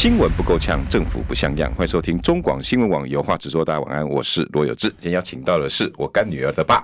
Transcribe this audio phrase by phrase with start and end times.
[0.00, 1.70] 新闻不够呛，政府不像样。
[1.74, 3.62] 欢迎收听中广新闻网有话直说。
[3.62, 4.88] 大家晚安，我是罗有志。
[4.98, 6.82] 今天邀请到的是我干女儿的爸，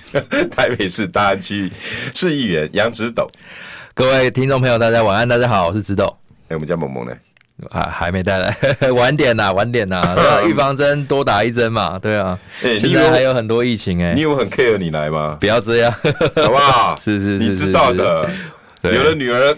[0.54, 1.72] 台北市大安区
[2.14, 3.26] 市议员杨植斗。
[3.94, 6.14] 各位听众朋友，大家晚安，大家好，我是植斗。
[6.48, 7.16] 哎，我们家萌萌呢？
[7.70, 8.54] 还还没带来，
[8.94, 10.14] 晚点呐，晚点呐。
[10.46, 12.38] 预防针多打一针嘛，对啊。
[12.62, 15.38] 哎，现在还有很多疫情哎，你有很 care 你来吗？
[15.40, 15.90] 不要这样，
[16.36, 16.94] 好不好？
[17.00, 18.28] 是是是，你知道的，
[18.82, 19.56] 有了女儿。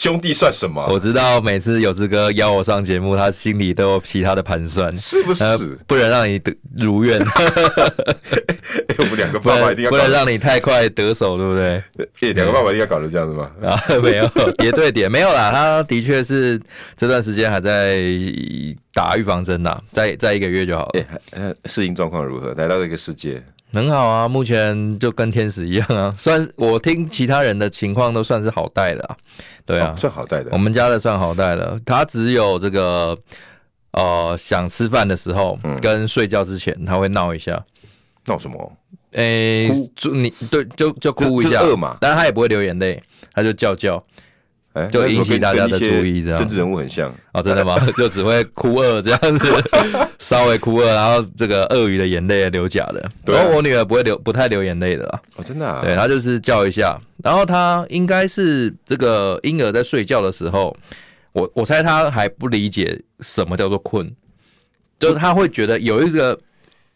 [0.00, 0.82] 兄弟算什么？
[0.88, 5.44] 我知道每次有志哥邀我上节目，他心里都有其他的盘算，是不是？
[5.86, 7.20] 不能让你得如愿。
[8.96, 12.32] 我们两个爸爸一定要 不能让你太快得手，对不对？
[12.32, 13.50] 两个爸爸应该搞得这样子吗？
[13.62, 15.50] 啊，没有 叠对叠，没有啦。
[15.50, 16.58] 他的确是
[16.96, 18.00] 这段时间还在
[18.94, 21.04] 打预防针呐，再再一个月就好了。
[21.32, 22.54] 呃，适应状况如何？
[22.54, 23.42] 来到这个世界。
[23.72, 29.16] 很好啊，目前就跟天使一样啊， 算我听其他人的情况都算是好带的啊，
[29.64, 30.50] 对啊，哦、算好带的。
[30.52, 33.16] 我们家的算好带的，他只有这个
[33.92, 37.62] 呃想吃饭的时候跟睡觉之前他会闹一下，
[38.26, 38.72] 闹什么？
[39.12, 44.02] 诶、欸，就你对就就哭一下，饿嘛，但是他也不会流眼泪，他就叫叫。
[44.72, 46.38] 哎，就引起大家的注意，这样。
[46.38, 47.76] 政治人物很像哦，真的吗？
[47.96, 49.64] 就只会哭饿这样子，
[50.20, 53.10] 稍微哭饿，然后这个鳄鱼的眼泪流假的。
[53.24, 55.20] 然后我女儿不会流，不太流眼泪的啦。
[55.36, 55.82] 哦，真的啊？
[55.84, 60.76] 对，她就是叫一下，然后她应该是这个婴儿在睡觉的时候，
[61.32, 64.08] 我我猜她还不理解什么叫做困，
[65.00, 66.38] 就是她会觉得有一个。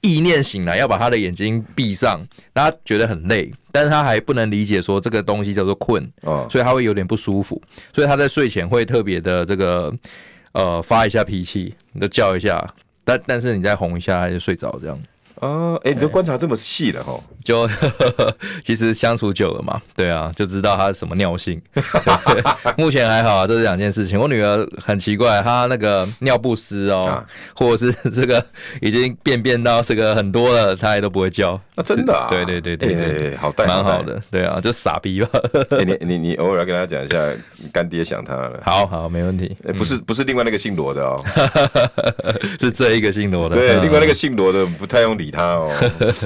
[0.05, 7.61] 意念醒来，要把他的眼睛闭上，他觉得很累，但是他还不能理解说这个东西叫做困，哦，所以他会有点不舒服，
[7.95, 9.91] 所以他在睡前会特别的这个
[10.53, 12.63] 呃发一下脾气，你就叫一下，
[13.03, 15.01] 但但是你再哄一下，他就睡着这样。
[15.37, 17.19] 哦，哎、欸，你都观察这么细了哈？
[17.45, 21.61] 就呵呵 其实相处久了嘛，对啊，就知道他是什么尿性。
[22.79, 24.19] 目前还好啊，这是两件事情。
[24.19, 27.25] 我女儿很奇怪，她那个尿不湿哦，啊、
[27.55, 28.45] 或者是这个
[28.81, 31.61] 已经便便到这个很多了，她也都不会叫。
[31.77, 32.29] 啊，真的啊？
[32.31, 34.21] 对对对对对，好带，蛮好的。
[34.31, 35.29] 对啊，就傻逼吧。
[35.71, 37.17] 欸、 你你你偶尔要跟他讲一下，
[37.73, 38.61] 干爹想他了。
[38.65, 39.57] 好好，没问题。
[39.65, 41.25] 欸、不是不是另外那个姓罗的哦，
[42.61, 43.57] 是这一个姓罗的。
[43.57, 45.73] 对， 另外那个姓罗的不太用理他哦。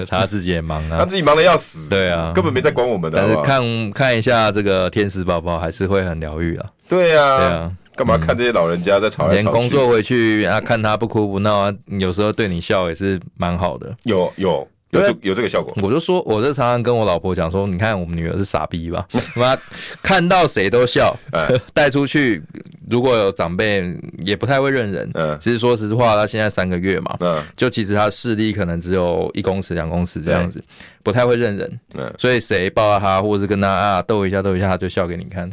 [0.08, 1.88] 他自己也忙啊，他自己忙的要死。
[1.88, 3.18] 对啊，根本没在管我们的。
[3.18, 6.66] 但是看看一下这个天使宝宝，还是会很疗愈啊。
[6.88, 9.42] 对啊，对啊，干嘛看这些老人家在吵来吵去？
[9.42, 13.96] 连工作回去啊，看他不哭不闹啊，有时候对你笑也是蛮好的。
[14.04, 15.72] 有有有这有这个效果。
[15.82, 19.06] 我就说，我就常常跟我老婆讲说，你看我们女儿是傻逼吧？
[19.36, 19.56] 妈
[20.02, 21.16] 看到谁都笑，
[21.74, 22.42] 带出去。
[22.90, 23.94] 如果有长辈
[24.24, 30.64] 也不太会认人，嗯，其实说实话，她现在三个月嘛，嗯，就其实她视力可能只有一公尺、两公尺这样子，
[31.02, 35.50] 不太会认人，嗯，所以谁抱到她或者是跟她啊逗一下逗一下，她就笑给你看，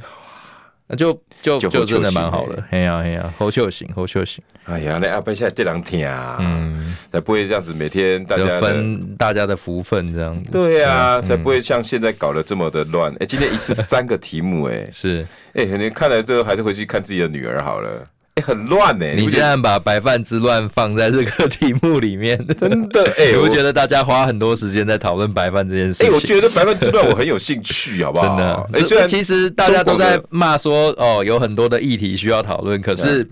[0.88, 15.26] 那就就就真的蛮好的，嘿呀嘿呀，侯秀行，侯秀行，哎呀，那阿伯现在这两天啊，嗯，才不会这样子每天大家分大家的福分这样子，对啊，才不会像现在搞得这么的乱，哎，今天一次三个题目，哎， 是。
[15.54, 18.06] 哎，你看来最后还是回去看自己的女儿好了。
[18.36, 19.06] 哎，很乱呢。
[19.16, 26.04] 你竟然把白饭之乱放在这个题目里面，真的 哎，我觉得大家花很多时间在讨论白饭这件事。
[26.04, 28.28] 哎，我觉得白饭之乱我很有兴趣，好不好？
[28.28, 28.70] 真的。
[28.74, 33.28] 哎，虽然其实大家都在骂说哦，有很多的议题需要讨论，可是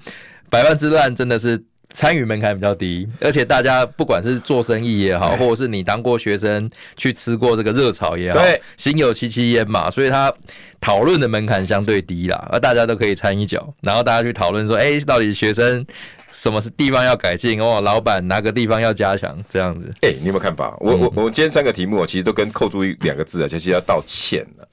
[0.50, 1.64] 白饭之乱真的是。
[1.94, 10.34] 参与门槛比较低，而且大家不管是做生意也好，或者是你当过学生去吃过这个热炒也好，对，心有戚戚焉嘛，所以他
[10.82, 15.86] 讨论的门槛相对低啦，而大家都可以参一脚，然后大家去讨论说，哎，到底学生
[16.32, 19.94] 什么是地方要改进哦，老板哪个地方要加强，这样子。
[20.02, 20.76] 哎，你有没有看法？
[20.80, 24.68] 我我我今天三个题目，其实都跟扣住一两个字啊，就是要道歉了。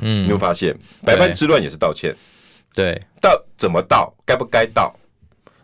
[0.00, 2.14] 嗯，你有发现百般之乱也是道歉？
[2.74, 4.12] 对，道怎么道？
[4.26, 4.94] 该不该道？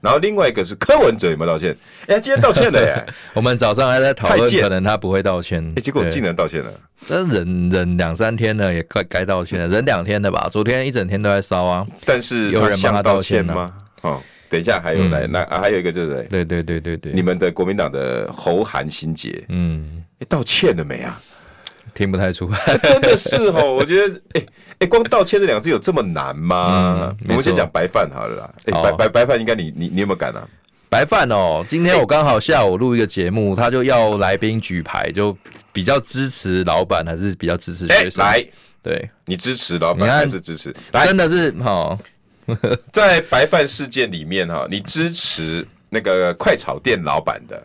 [0.02, 1.74] 然后另外一个是柯文哲有没有道歉？
[2.08, 3.06] 哎，今天道歉了耶！
[3.32, 5.64] 我们早上还在讨论，可能他不会道歉。
[5.76, 6.70] 哎，结果竟然道歉了。
[7.06, 9.68] 那忍忍两三天了，也快该道歉了。
[9.68, 11.86] 忍两天的吧，昨天一整天都在烧啊。
[12.04, 13.72] 但是有人帮他道歉吗？
[14.02, 21.20] 哦，等一下还有来，那还有一个就是对对对对对，你们的国民党的侯韩新杰，嗯，道歉了没啊？
[21.94, 23.74] 听不太出来， 真的是哦。
[23.76, 24.46] 我觉得，哎
[24.80, 27.14] 哎，光道歉这两个字有这么难吗？
[27.28, 28.54] 我们先讲白饭好了啦。
[28.66, 30.46] 哎，白白白饭应该你你你有没有敢啊？
[30.88, 35.36] 白饭哦，今天我刚好下午录一个节目，他就要来宾举牌，就
[35.72, 38.22] 比较支持老板，还是比较支持学生？
[38.22, 38.44] 来，
[38.82, 40.74] 对你支持老板还是支持？
[40.92, 41.98] 真的是哈，
[42.92, 47.62] 在白饭事件里面哈，你支持那个快炒店老板的，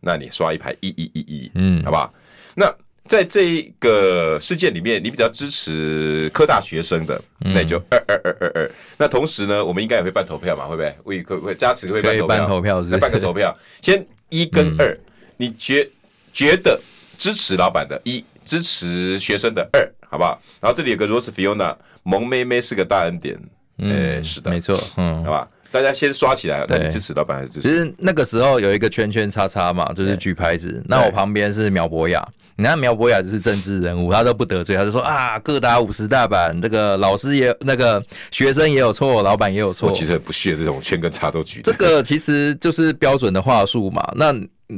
[0.00, 2.12] 那你刷一排一一一一，嗯，好不好？
[2.54, 2.70] 那。
[3.08, 8.70] 在这个事件里面，你比较支持科大学生的，那就二二二二二。
[8.98, 10.96] 那同时呢，我们应该也会办投票嘛，会不会？
[11.04, 13.56] 会会会加持会办投票，投票是办个投票。
[13.82, 14.98] 先一跟二，
[15.36, 15.88] 你觉
[16.32, 16.80] 觉得
[17.16, 20.40] 支持老板的一，支持学生的二，好不好？
[20.60, 23.38] 然后这里有个 Rose Fiona 萌妹妹是个大恩典，
[23.78, 27.68] 嗯，是的，没错，嗯，好吧，大家先刷起来，对，支持老板还是支持？
[27.68, 32.26] 其实那个时候有一个圈圈叉叉嘛，就是举牌子，那我旁边是苗博雅。
[32.56, 39.88] 你看苗博雅就是政治人物，他都不得罪，他就说啊，各打五十大板，这个老师也那个学生也有错，老板也有错。
[39.88, 41.60] 我其实很不屑这种圈跟叉都举。
[41.62, 44.02] 这个其实就是标准的话术嘛。
[44.16, 44.34] 那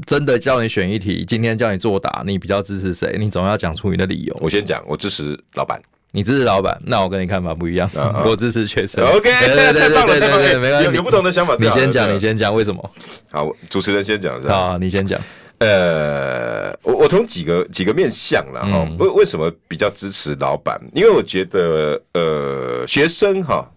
[0.06, 3.16] 真的叫你选一题，今天叫你作答，你比较支持谁？
[3.18, 4.36] 你总要讲出你的理由。
[4.40, 5.80] 我先讲，我支持老板。
[6.10, 7.88] 你支持老板，那我跟你看法不一样。
[7.90, 8.24] Uh.
[8.26, 9.04] 我支持学生。
[9.04, 10.86] OK，对对对对对对，没关系。
[10.86, 12.90] 有有不同的想法，你先讲，你先讲为什么？
[13.30, 14.54] 好，主持人先讲是吧？
[14.54, 15.20] 好，你先讲。
[15.58, 20.80] 呃，我我从几个几个面向了哈，为为什么比较支持老板？
[20.94, 23.68] 因为我觉得呃，学生哈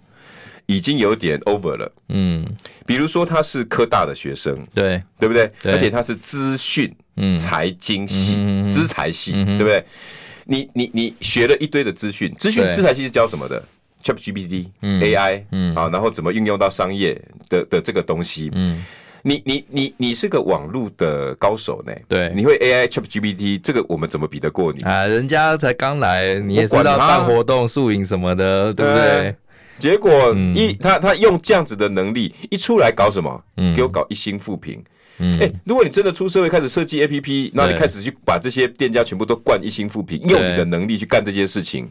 [0.68, 2.45] 已经有点 over 了，嗯，
[2.86, 5.01] 比如说他是科大的学生，对。
[5.19, 5.51] 对不对？
[5.63, 7.36] 而且他是资讯、嗯。
[7.38, 8.36] 财经系、
[8.69, 9.84] 资财系，对不对？
[10.45, 13.63] 你你你学了一堆的资讯，资讯资财系是教什么的
[14.04, 17.19] ？ChatGPT、AI，嗯，啊，然后怎么运用到商业
[17.50, 18.84] 的的这个东西，嗯。
[19.23, 21.94] 你你你你是个网络的高手呢？
[22.07, 25.06] 对，你会 AI ChatGPT 这个我们怎么比得过你啊？
[25.06, 29.35] 人家才刚来，你也知道办活动、宿营什么的，对不对？
[29.79, 33.44] 结果一他他用这样子的能力一出来搞什么？
[33.57, 34.83] 嗯，给我搞一星复评。
[35.18, 41.89] 嗯，哎，如果你真的出社会开始设计 APP，那你开始去把这些店家全部都灌一星复评，用你的能力去干这些事情。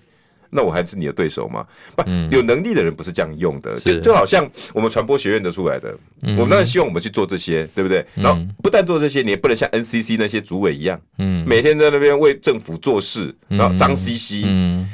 [0.50, 1.64] 那我还是你的对手吗？
[1.96, 8.04] 不，有能力的人不是这样用的，就就好像我们传播学院的出来的，我们当然希望我们去做这些，对不对？
[8.14, 14.42] 然后不但做这些，你也不能像 NCC 那些主委一样，嗯，每天在那边为政府做事，然后脏兮兮。
[14.44, 14.90] 嗯，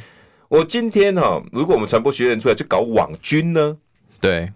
[0.48, 3.76] 我今天哈，如果我们传播学院出来去搞网军呢？
[4.20, 4.46] 对。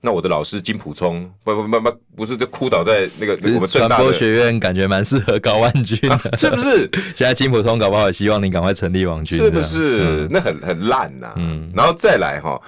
[0.00, 6.88] 那我的老师金普聪不不不不不是就哭倒在那个我们传播学院，感觉蛮适合搞网军，啊， 是不是？
[7.16, 10.04] 现在金普聪搞不好也希望你赶快成立网军，是不是？
[10.04, 11.34] 嗯、那很很烂呐，啊。
[11.36, 12.60] 嗯，然后再来哈，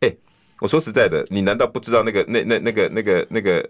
[0.00, 0.16] 哎，欸，
[0.60, 3.68] 我说实在的，你难道不知道那个那那那个那个那个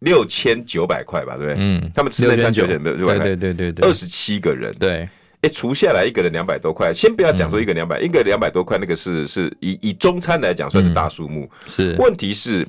[0.00, 1.36] 六千九百块吧？
[1.38, 1.56] 对不对？
[1.58, 5.08] 嗯，他们吃那餐九千九百块，对对对对，二十七个人，对。
[5.40, 11.48] 哎，除下来一个人两百多块，先不要讲说一个两百，一个两百多块，那个是是以以中餐来讲算是大数目。
[11.68, 12.66] 是，问题是，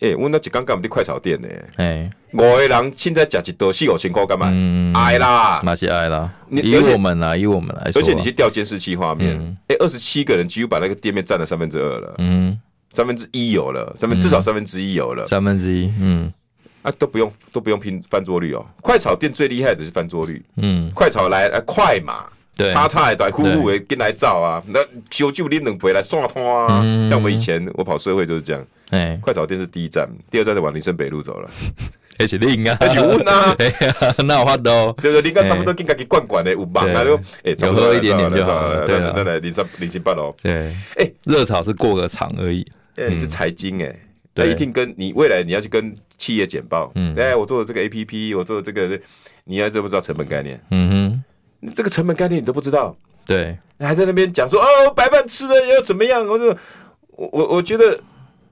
[0.00, 1.48] 哎，我那几刚刚我们的快炒店呢？
[1.76, 4.48] 哎，五个人现在吃一多四五千块干嘛？
[4.50, 6.32] 嗯，爱啦，那是爱啦。
[6.50, 9.38] 以我们来，以我们来说，而且你去调监视器画面，
[9.68, 12.14] 哎，二十七个人几乎把那个店面占了三分之二了。
[12.16, 12.58] 嗯，
[12.94, 16.32] 三分之一有了，三分至少三分之一有了，三分之一，嗯。
[16.82, 18.64] 啊，都不用都不用拼翻桌率哦。
[18.80, 20.42] 快炒店最厉害的是翻桌率。
[20.56, 22.24] 嗯，快炒来呃快嘛，
[22.56, 24.80] 对，叉叉来呼呼诶，跟来照啊，那
[25.10, 26.68] 修就拎两杯来刷汤啊。
[27.08, 28.66] 像我们以前我跑社会就是这样。
[28.90, 31.50] 哎，快炒店是第一站，第二站就往林森北路走了。
[32.18, 33.56] 还是另啊，而且问啊，
[34.26, 35.28] 那有法度，对不对？
[35.30, 38.86] 应该差不多跟家己灌灌的有忙那，就哎，有喝一点点就好了。
[38.86, 40.34] 对，那来林森林森八楼。
[40.42, 42.66] 对，哎，热炒是过个场而已。
[42.96, 43.94] 哎，你是财经哎。
[44.34, 49.00] 他一定跟你未来你要去跟企业简报，嗯，哎，我做的这个 A P P，我做的这个，
[49.44, 50.60] 你还知不知道成本概念？
[50.70, 51.22] 嗯
[51.62, 52.96] 哼，这个成本概念你都不知道，
[53.26, 56.26] 对，还在那边讲说哦，白饭吃的要怎么样？
[56.26, 56.56] 我说，
[57.16, 58.00] 我我我觉得，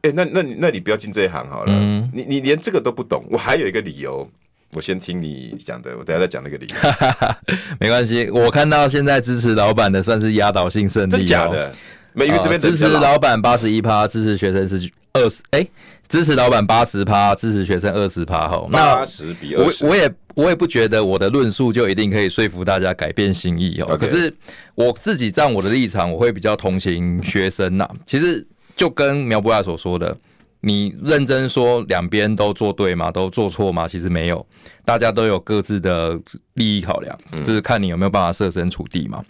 [0.02, 3.24] 哎，那那你那你不要进这一行好了，嗯，你你连这个都不懂。
[3.30, 4.28] 我还有一个理由，
[4.74, 6.74] 我先听你讲的，我等下再讲那个理由。
[7.78, 11.72] 没关系，我看到现在支持老板的算是压倒性胜利，真假的？
[12.18, 14.90] 每个这边支持老板八十一趴，支持学生是。
[15.14, 15.66] 二十哎，
[16.06, 18.68] 支持老板八十趴，支持学生二十趴哈。
[18.70, 23.96] 八十比二十，我我也我也不觉得我的论述就一定可以说服大家改变心意哦。
[23.96, 24.32] 可是
[24.74, 27.88] 我自己站我的立场，我会比较同情学生呐。
[28.06, 28.46] 其实
[28.76, 30.16] 就跟苗博雅所说的，
[30.60, 33.10] 你认真说两边都做对吗？
[33.10, 33.86] 都做错吗？
[33.86, 34.44] 其实没有，
[34.84, 36.18] 大家都有各自的
[36.54, 39.22] 利益考量，就是看你有没有办法设身处地嘛。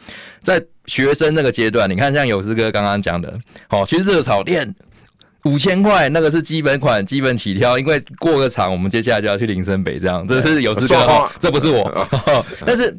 [0.42, 4.74] 在学生那个阶段，你看像有志哥刚刚讲的，好，其实热炒店。
[5.44, 12.08] 五千块那个是基本款，基本起跳，因为过个场，我们接下来就要去林森北，这样，这是有资格，这不是我。
[12.66, 12.94] 但是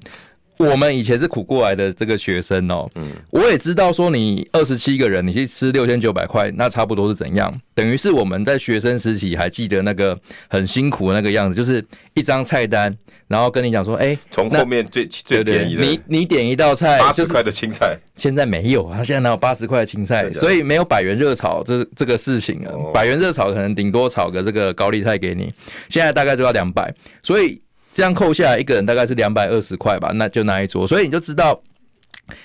[0.59, 7.61] 我们以前是苦过来的这个学生哦，嗯，我也知道说你二十七个人，你去吃六千九百块，那差不多是怎样？
[7.73, 11.81] 等于是我们在学生时期还记得那个很辛苦的那个样子，就是
[12.13, 12.93] 一张菜单，
[13.29, 20.29] 然后跟你讲说，哎，从后面最最便宜的，你你点一道菜八十块的青菜，现在没有啊，现在哪有八十块的青菜？
[20.33, 25.53] 所以没有百元热炒这这个事情啊，百元热炒可能顶多炒个这个高丽菜给你，
[25.87, 27.61] 现在大概就要两百，所以。
[27.99, 30.87] 这样扣下来，一个人大概是两百二十块吧，那就那一桌。
[30.87, 31.61] 所以你就知道，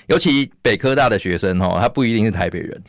[0.07, 2.83] 尤其北科大的学生哈，他不一定是台北人，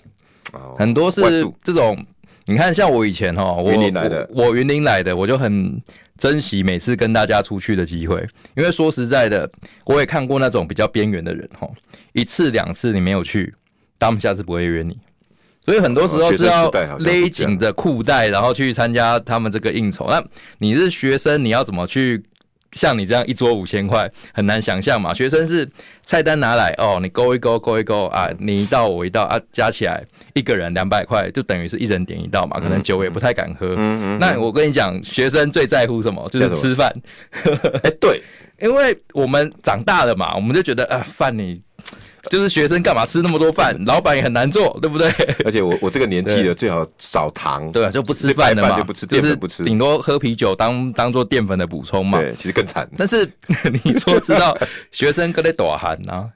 [0.76, 1.20] 很多是
[1.62, 2.04] 这种。
[2.48, 5.80] 你看，像我以前哈，我我云林来的，我就很
[6.18, 9.48] 珍惜每次跟大家出去的机会，因为说实在的，
[9.84, 11.68] 我也看过那种比较边缘的人哈，
[12.14, 13.54] 一次两次你没有去，
[14.00, 14.98] 他们下次不会约你。
[15.64, 16.68] 所以很多时候是要
[16.98, 20.06] 勒紧着裤带，然后去参加他们这个应酬。
[20.08, 20.24] 那
[20.58, 22.22] 你是学生，你要怎么去？
[22.72, 25.12] 像你这样一桌五千块，很难想象嘛。
[25.14, 25.68] 学生是
[26.04, 30.04] 菜单拿来哦，你勾一勾，勾一勾啊，你一道我一道啊，加起来
[30.34, 32.60] 一个人两百块，就等于是一人点一道嘛。
[32.60, 33.68] 可能酒也不太敢喝。
[33.68, 36.28] 嗯嗯嗯、那我跟你讲，学生最在乎什么？
[36.30, 36.94] 就是吃饭。
[37.84, 38.22] 哎，对，
[38.60, 41.60] 因为我们长大了嘛，我们就觉得啊，饭你。
[42.30, 43.76] 就是学生干嘛吃那么多饭？
[43.84, 45.08] 老板也很难做，对不对？
[45.44, 52.20] 而且我我这个年纪的最好少糖，对啊，就不吃饭了嘛，就不吃淀粉，不吃，顶多喝啤酒当当做淀粉的补充嘛。
[52.20, 52.88] 对，其实更惨。
[52.96, 53.30] 但是
[53.84, 54.56] 你说知道
[54.92, 56.28] 学生搁在躲寒呐？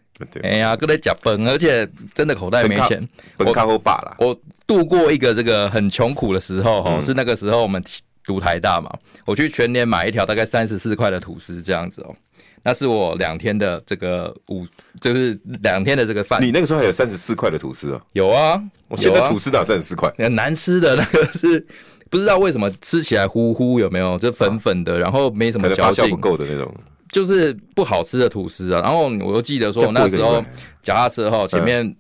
[0.42, 3.08] 哎呀，搁在呷饭，而且真的口袋没钱。
[3.38, 4.16] 本看后爸了。
[4.18, 7.82] 我度过一个这个很穷苦的时候哈，是那个时候我们
[8.24, 8.92] 读台大嘛，
[9.24, 12.14] 我去全年买一条大概三十四块的吐司这样子哦。
[12.62, 14.66] 那是我两天的这个午，
[15.00, 16.42] 就是两天的这个饭。
[16.42, 18.00] 你那个时候还有三十四块的吐司啊？
[18.12, 20.12] 有啊，我现在吐司哪有三十四块？
[20.18, 21.66] 很难吃的那个是
[22.10, 24.18] 不知道为什么吃起来糊糊，有没有？
[24.18, 26.70] 就粉粉的，然后没什么嚼劲，不够的那种，
[27.10, 28.82] 就是不好吃的吐司啊。
[28.82, 30.44] 然后我又记得说，我那时候
[30.82, 31.96] 脚踏车哈前面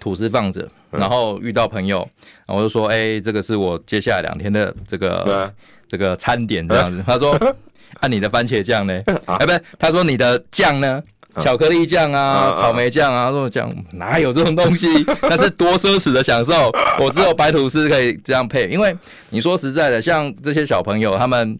[0.00, 1.98] 吐司放着，然后遇到朋友，
[2.46, 5.54] 然后我就说：“哎，这个是我接下来两天的这个
[5.88, 7.38] 这个餐点这样子。”他说。
[8.02, 9.00] 按、啊、你的番茄酱呢？
[9.26, 11.02] 哎，不是，他说你的酱呢？
[11.38, 14.86] 巧克力酱啊，草莓酱啊，这种酱哪有这种东西？
[15.22, 16.70] 那是多奢侈的享受。
[17.00, 18.68] 我只有白吐司可以这样配。
[18.68, 18.94] 因为
[19.30, 21.58] 你说实在的，像这些小朋友，他们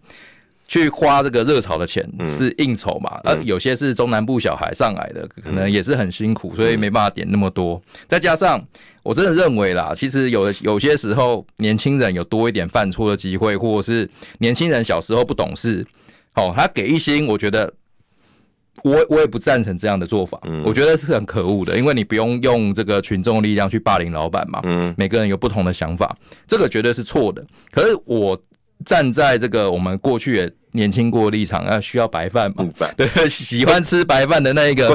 [0.68, 3.18] 去花这个热炒的钱是应酬嘛？
[3.24, 7.80] 而有些是中南部小孩上来的，可能也是很辛苦，所以没办法点那么多。
[8.06, 8.62] 再加上，
[9.02, 14.06] 我真的认为啦，其实有有些时候，年轻人有多一点犯错的机会，或者是
[14.40, 15.86] 年轻人小时候不懂事。
[16.34, 17.72] 哦，他给一星，我觉得
[18.82, 27.44] 我我也不赞成这样的做法，嗯，我觉得是很可恶的，因为你不用用这个群众力量去霸凌老板嘛，嗯，每个人有不同的想法，这个绝对是错的。
[27.70, 28.40] 可是我
[28.84, 34.88] 站在这个我们过去也年轻过立场，要需要白饭嘛，对， 喜欢吃白饭的那一个，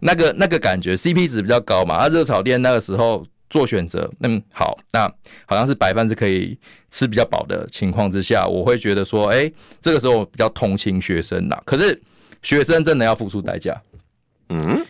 [0.00, 3.24] 那个那个感觉 CP 值比较高嘛，啊，热炒店那个时候。
[3.50, 5.12] 做选择，嗯，好，那
[5.44, 6.56] 好像是白饭是可以
[6.88, 9.52] 吃比较饱的情况之下，我会觉得说，哎、欸，
[9.82, 11.60] 这个时候我比较同情学生呐。
[11.66, 12.00] 可是
[12.42, 13.76] 学生真的要付出代价，
[14.50, 14.80] 嗯，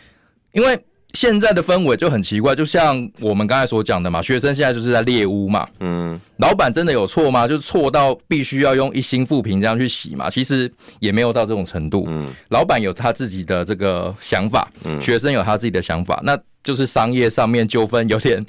[0.53, 0.79] 因为
[1.15, 7.49] 现在的氛围就很奇怪，就像我们刚才所讲的嘛，学生现在就是在猎污嘛，嗯，老板真的有错吗？
[7.49, 10.29] 就是错到必须要用一心复评这样去洗嘛？
[10.29, 16.39] 其实也没有到这种程度，嗯，老板有他自己的这个想法，嗯，学生有他自己的想法，那。
[16.63, 18.45] 就是商业上面纠纷有点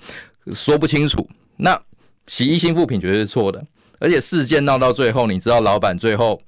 [0.54, 1.28] 说不清楚，
[1.58, 1.80] 那
[2.28, 3.64] 洗衣新副品绝对是错的，
[4.00, 6.42] 而且事件闹到最后，你知道老板最后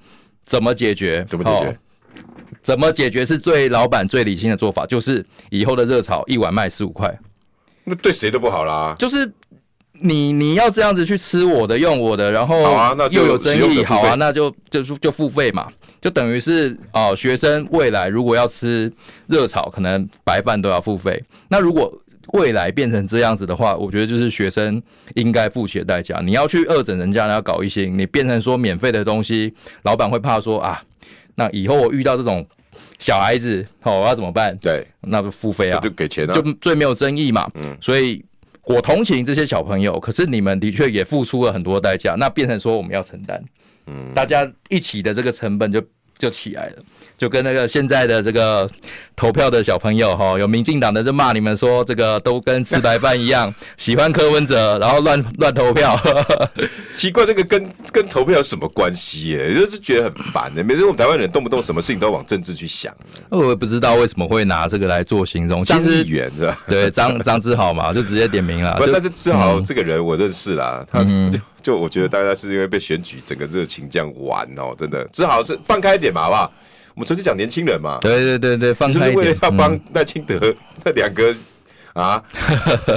[0.44, 1.26] 怎么解决？
[1.30, 1.66] 怎么解决？
[1.68, 1.76] 哦，
[2.62, 7.20] 怎么解决是对老板最理性的做法，就是以后的热炒一碗卖十五块，
[7.84, 8.96] 那对谁都不好啦。
[8.98, 9.30] 就是
[10.00, 12.62] 你你要这样子去吃我的用我的，然后
[13.12, 15.68] 又有争议，好啊，那就就就付费嘛。
[16.02, 18.92] 就等于是哦，学生未来如果要吃
[19.28, 21.24] 热炒，可能白饭都要付费。
[21.48, 21.98] 那如果
[22.34, 24.82] 未来变成这样子的话，我觉得就是学生
[25.16, 26.20] 应该付起的代价。
[26.22, 30.84] 你要去恶整人家，你要搞一些，你变成说免费的东西，老板会怕说啊，
[31.36, 32.46] 那以后我遇到这种
[33.00, 34.58] 小孩子，哦，我要怎么办？
[34.58, 37.50] 对，那不付费啊，就给钱啊，就最没有争议嘛。
[37.54, 38.22] 嗯，所以
[38.66, 43.44] 我同情这些小朋友，可是你们的确也付出了很多代价，那变成说我们要承担。
[43.88, 45.84] 嗯，大家一起的这个成本就
[46.18, 46.76] 就起来了，
[47.18, 48.70] 就跟那个现在的这个
[49.16, 56.00] 投票的小朋友哈，有民进党的就骂你们说这个都跟吃白饭一样， 喜欢柯文哲，然后乱乱投票。
[56.96, 59.54] 奇怪，这个跟跟投票有什么关系耶？
[59.54, 60.64] 就是觉得很烦的。
[60.64, 62.96] 每次我们台湾人动不动什么事情都要往政治去想。
[63.30, 65.66] 我也不知道为什么会拿这个来做形容。
[65.66, 66.58] 张议员是吧？
[66.68, 68.76] 对，张张志豪嘛，就直接点名了。
[68.80, 71.10] 不，但是志豪这个人我认识啦，他就。
[71.64, 76.54] 就我觉得大家是因为被选举整个热情这样玩哦，真的只好是放开一点嘛，好不好？
[76.94, 77.98] 我们纯粹讲年轻人嘛。
[78.02, 79.12] 对对对对，放开一点。
[79.12, 80.40] 是不是为了要帮赖清德
[80.84, 81.34] 那两个
[81.94, 82.22] 啊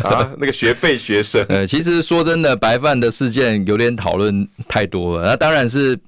[0.03, 1.47] 啊那个学费学生？
[1.49, 5.31] 呃，其实说真的，白饭的事件有点讨论太多了。
[5.31, 5.99] 那当然是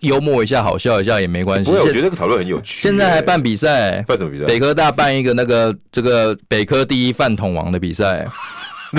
[0.00, 1.70] 幽默一下，好笑一下也没关系。
[1.70, 2.82] 不会，我觉得这个讨论很有趣。
[2.82, 4.44] 现在还办比赛，办什么比赛？
[4.44, 8.26] 北科大办一个那个这个北科第一饭桶王的比赛。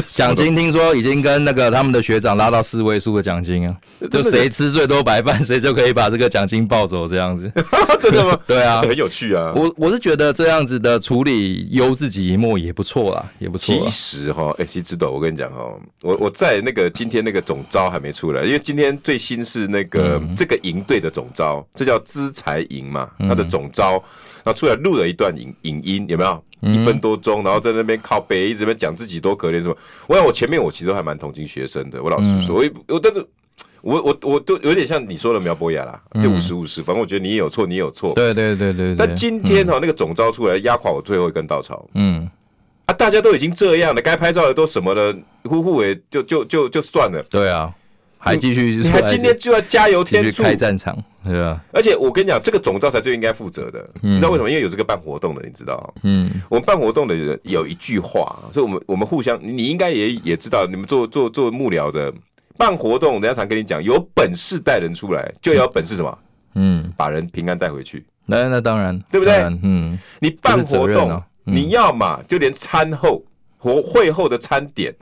[0.07, 3.75] 奖金听说已经跟那个他们的学长拉到四位数的奖金啊，
[4.11, 7.51] 就谁吃最多白饭，谁就可以把这个奖金抱走，这样子。
[7.99, 8.39] 真的吗？
[8.45, 9.51] 对啊， 很有趣啊。
[9.55, 13.73] 我我是觉得这样子的处理优自己一默也不错啦，也不错。
[13.75, 15.57] 其实哈，哎，其实知道我跟你讲哈，
[16.03, 26.43] 我我在那个今天那个总招还没出来，因为今天最新是那个这个营队的总招，这叫资财营嘛，它的总召，然后出来录了一段影影音，有没有？
[26.61, 29.77] 一分多钟，然后在那边靠背，一直在讲自己多可怜什么。
[30.07, 33.23] 我想我前面我其实还蛮同情学生的，我老实说，我我但是，
[33.81, 38.15] 我我我都有点像你说的苗博雅啦，就五十五十，反正我觉得你也有错，你也有错。
[38.15, 38.95] 对对对对。
[38.95, 41.87] 但今天哈那个总招出来压垮我最后一根稻草。
[41.93, 42.27] 嗯。
[42.87, 47.23] 啊，大家都已经这样了，该拍照的都什么了，呼呼诶，就就就就算了。
[47.29, 47.71] 对啊。
[48.17, 51.61] 还继续，你还今天就要加油添醋开战场，对吧？
[51.71, 54.49] 而且我跟你讲，这个总召才最应该负责的，你知道为什么？
[54.49, 55.93] 因为有这个办活动的，你知道？
[56.03, 62.13] 嗯，我们办活动的人有一句话，所以我们我们互相，你应该也也知道，你们做做做幕僚的
[62.57, 66.17] 办活动，人家常跟你讲，有本事带人出来，就要有本事什么？
[66.55, 68.03] 嗯，把人平安带回去。
[68.25, 69.35] 那那当然，对不对？
[69.61, 73.23] 嗯，你办活动，你要嘛就连餐后
[73.57, 74.93] 或会后的餐点。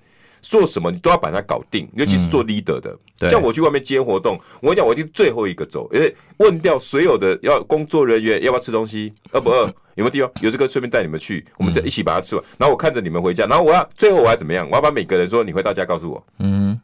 [0.45, 2.95] 做什么你都要把它搞定，尤其是做 leader 的。
[3.21, 12.45] 嗯、像我去外面接活动，我跟你讲，我一定最后一个走，因为问掉所有的要工作人员要不要吃东西， 饿不饿，有没有地方，有这个顺便带你们去，我们再一起把它吃完。
[12.59, 14.67] 然后我看着你们回家，然后我要最后我要怎么样？
[14.69, 16.23] 我要把每个人说你回到家告诉我。
[16.37, 16.79] 嗯，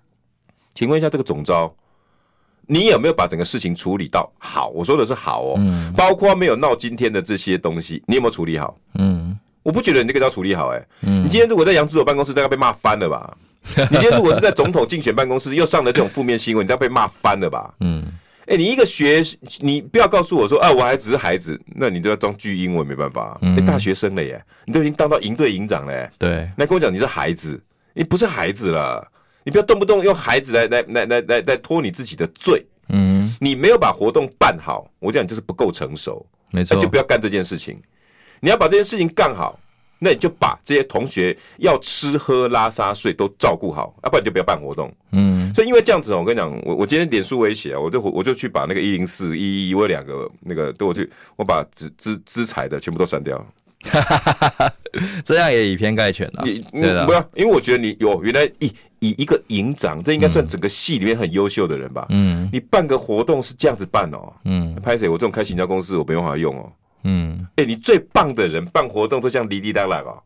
[0.74, 1.72] 请问一下这个总招，
[2.66, 4.70] 你有没有把整个事情处理到好？
[4.70, 8.76] 我说的是好哦，嗯、包括没有闹今天的这些东西，你有没有处理好？
[8.96, 13.38] 嗯，我不觉得你这个要处理好，哎，嗯，你今天如果在杨志友办公室，大概被骂翻了吧？
[13.92, 17.72] 你今天如果是在总统竞选办公室又上了这种负面新闻，你大概被骂翻了吧？
[17.80, 18.04] 嗯，
[18.48, 19.22] 哎，你一个学，
[19.60, 23.38] 你不要告诉我说，啊，我还只是孩子，那你都要当巨婴，我也没办法。
[23.44, 26.12] 嗯，大学生了耶，你都已经当到营队营长了耶。
[26.18, 27.62] 对，来跟我讲你是孩子，
[27.94, 29.08] 你不是孩子了，
[29.44, 32.66] 你不要动不动用孩子来来来来来来拖你自己的罪。
[32.90, 37.80] 嗯，你没有把活动办好，我讲你就是不够成熟，没错，就不要干这件事情。
[38.42, 39.58] 你要把这件事情干好。
[40.04, 44.92] 那你就把这些同学要吃喝拉撒睡都照顾好，要不然你就不要办活动。
[45.12, 53.46] 嗯，所以因为这样子，我跟你讲，我我今天脸书我也写，我就我就去把那个一零四一一我两个那个都我去，我把资资资财的全部都删掉。
[55.24, 56.42] 这样也以偏概全了。
[56.44, 62.08] 你你，不要，因为我觉得你有原来以以一个营长，这应该算整个系里面很优秀的人吧？
[62.10, 64.34] 嗯，你办个活动是这样子办哦。
[64.46, 65.08] 嗯，拍谁？
[65.08, 66.68] 我这种开行销公司，我没办法用哦。
[67.04, 70.24] 嗯，哎、欸，你最棒的人办活动都像滴滴答答哦，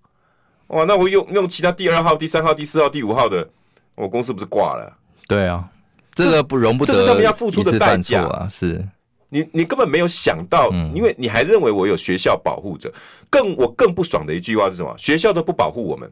[0.68, 3.48] 哇，那我用用其他第二号、第三号、第四号、第五号的，
[3.96, 4.92] 我公司不是挂了？
[5.28, 5.68] 对啊，
[6.14, 8.48] 这个不容不得，这是他们要付出的代价啊！
[8.50, 8.86] 是
[9.30, 12.92] 你，你根本没有想到，嗯、因为你还认为我有学校保护着。
[13.30, 14.96] 更我更不爽的一句话是什么？
[14.98, 16.12] 学校都不保护我们，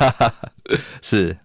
[1.02, 1.36] 是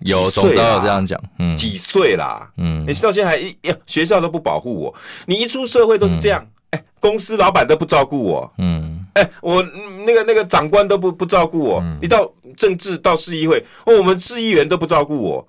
[0.00, 2.50] 有总都有这样讲，嗯，几岁啦？
[2.56, 4.94] 嗯，你到现在还一学校都不保护我，
[5.26, 6.42] 你一出社会都是这样。
[6.42, 9.62] 嗯哎，公司老板都不照顾我，嗯，哎，我
[10.06, 15.48] 那个那个长官都不不照顾我，嗯、你到政治到市议会，哦，我们市议员都不照顾我，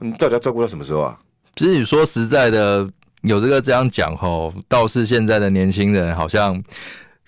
[0.00, 1.18] 你到底要照顾到什么时候啊？
[1.56, 2.88] 其实你说实在的，
[3.22, 6.62] 有这个这样讲吼，倒是现在的年轻人好像。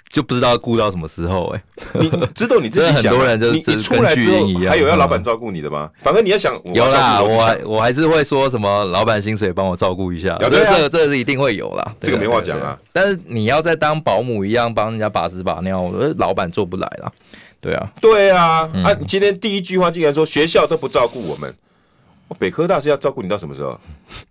[0.08, 1.62] 就不知道顾到什么时候哎、
[1.94, 5.90] 欸，你知道你自己想，很多人就你你出来之后还有要老板照顾你的吗？
[6.02, 12.78] 反正你要想，有啦，我还我还是会说什么老板薪水帮我照顾一下，这这这是一定会有啦，这个没话讲啊。
[12.92, 17.12] 但是你要再当保姆一样帮人家把屎把尿，我觉得老板做不来啦。
[17.60, 21.52] 对啊，对啊，啊，今天第一句话竟然说学校都不照顾我们。
[22.38, 23.78] 北科大是要照顾你到什么时候？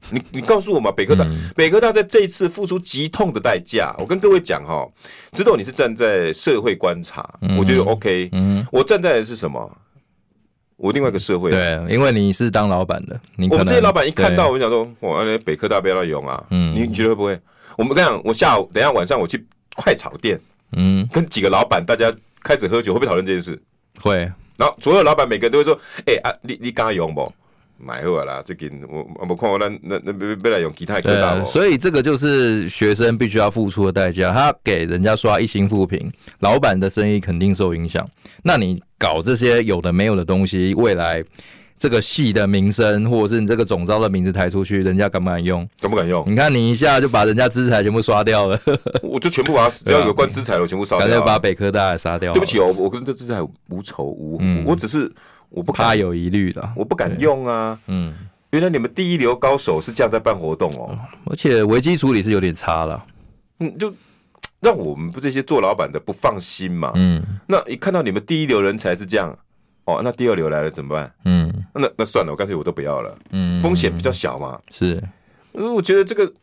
[0.10, 3.96] 你你告诉我嘛，北科大，嗯、北科大在这一次付出极痛的代价。
[3.98, 4.88] 我跟各位讲哈，
[5.32, 8.30] 知道你是站在社会观察，嗯、我觉得 OK。
[8.34, 9.78] 嗯，我站在的是什么？
[10.78, 11.52] 我另外一个社会。
[11.52, 16.44] 对，因为你是当老板的，你我们这些老板一看到，我就想说，哇，那北科大不要乱用啊。
[16.50, 17.40] 嗯，你觉得会不会？
[17.78, 19.46] 我们跟你讲，我下午等一下晚上我去
[19.78, 20.38] 快炒店，
[20.74, 23.58] 嗯，跟几个老板大家开始喝酒，会不会讨论这件事？
[24.02, 24.30] 会。
[24.58, 25.74] 然后所有老板每个人都会说，
[26.06, 27.34] 哎、欸、啊，你你敢用不？
[27.78, 31.44] 买好啦，最近我我没看我那那那别别来用其他科大。
[31.46, 34.32] 所以这个就是学生必须要付出的代价。
[34.32, 38.08] 他给人家刷一星负评，老板的生意肯定受影响。
[38.44, 41.24] 那你搞这些有的没有的东西，未来
[41.78, 45.68] 这个系的名声，或者是你这个总招的名字抬出去，人家敢不敢用？
[45.82, 46.24] 敢不敢用？
[46.26, 48.58] 你看你一下就把人家资产全部刷掉了，
[49.04, 52.32] 我就全部把它，只要有关资产的我全部烧掉， 干脆把北科大也杀掉。
[52.32, 55.12] 对不起哦，我跟这资产无仇无，嗯，我只是
[55.56, 57.80] 我不怕有疑虑的，我不敢用啊。
[57.88, 58.14] 嗯，
[58.52, 63.06] 原来你们第一流高手是这样在办活动哦，而且危机处理是有点差了，
[63.60, 63.94] 嗯，就。
[64.62, 66.92] 让我们不这些做老板的不放心嘛。
[66.96, 69.38] 嗯，那一看到你们第一流人才是这样，
[69.84, 71.14] 哦，那第二流来了怎么办？
[71.26, 73.16] 嗯，那那算了，我干脆我都不要了。
[73.30, 74.60] 嗯，风险比较小嘛。
[74.72, 75.00] 是，
[75.52, 76.34] 我觉得这个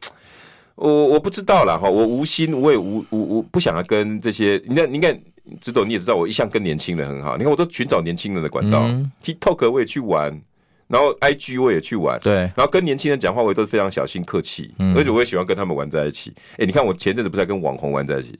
[0.76, 4.62] 我我不知道啦哈，我无心，我也无无无不想要跟这些。
[4.68, 5.20] 你看，你看，
[5.60, 7.36] 知道你也知道，我一向跟年轻人很好。
[7.36, 10.40] 你看，我都寻找年轻人的管道，嗯，TikTok 我也去玩。
[10.88, 16.34] 然后 I G 我也去玩，对，然后跟年轻人讲话我也都是非常小心客气，嗯，而且我也喜欢跟他们玩在一起。
[16.58, 18.38] 哎，你看我前阵子不是在跟网红玩在一起，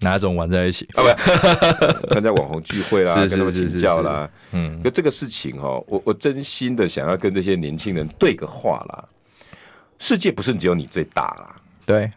[0.00, 0.88] 哪种玩在一起？
[0.94, 9.04] 啊，不， 参加网红聚会啦，跟他们请教啦，嗯，那这个事情哦，我我真心的想要跟这些年轻人对个话啦。
[10.00, 11.54] 世界不是只有你最大啦，
[11.86, 12.10] 对，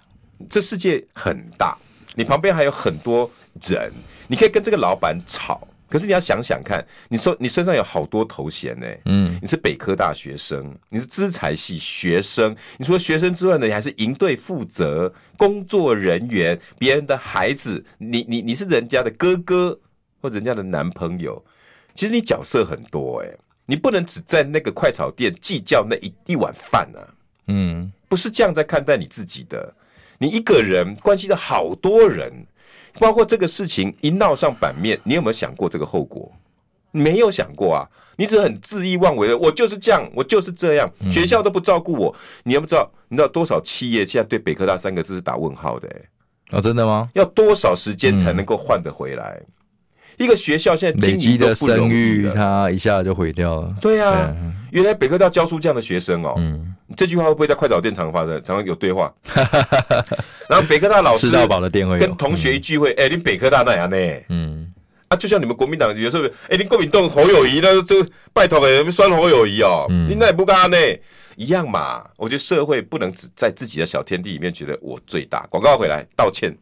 [0.49, 1.77] 这世界很大，
[2.15, 3.29] 你旁边还有很多
[3.62, 3.91] 人，
[4.28, 5.68] 你可以跟这个老板吵。
[5.88, 19.80] 可是你要想想看，你说你身上有好多头衔呢，嗯，你是北科大学生，你是资财系学生，你除了学生之外呢，你还是营队负责工作人员，别人的孩子，你你你是人家的哥哥
[20.20, 21.41] 或人家的男朋友，
[21.94, 23.30] 其实你角色很多哎，
[23.68, 27.00] 你不能只在那个快炒店计较那一一碗饭啊，
[27.48, 29.72] 嗯，不是这样在看待你自己的，
[30.18, 32.34] 你一个人关系到好多人。
[32.99, 36.31] 包括这个事情一闹上版面，你有没有想过这个后果？
[36.91, 37.84] 没有想过啊！
[38.15, 42.15] 你只很恣意妄为的，我就是这样，我就是这样，学校都不照顾我。
[42.43, 45.89] 你要不知道，你知道多少企业现在对北科大三个字是打问号的？
[45.89, 46.10] 欸？
[46.51, 47.10] 哦，真的吗？
[47.13, 49.38] 要多少时间才能够换得回来？
[49.41, 49.47] 嗯、
[50.17, 53.73] 一个学校现在累积的声誉，它一下就毁掉了。
[53.82, 56.36] 对呀、啊，嗯、原来北科大教出这样的学生哦。
[56.38, 58.32] 嗯这句话会不会在快炒店常发生？
[58.45, 59.12] 常常有对话。
[60.47, 63.97] 然后北科大老师吃到饱的电话跟同学一聚会，哎、嗯，你北科大那样呢？
[64.30, 64.71] 嗯，
[65.08, 70.78] 啊，就像你们国民党有时候，哎，你国民党侯友谊那就拜托哎，酸侯友谊哦，嗯、你那也不干呢，
[71.36, 72.04] 一样嘛。
[72.17, 75.47] 我觉得社会不能只在自己的小天地里面觉得我最大。
[75.49, 76.56] 广告回来道歉，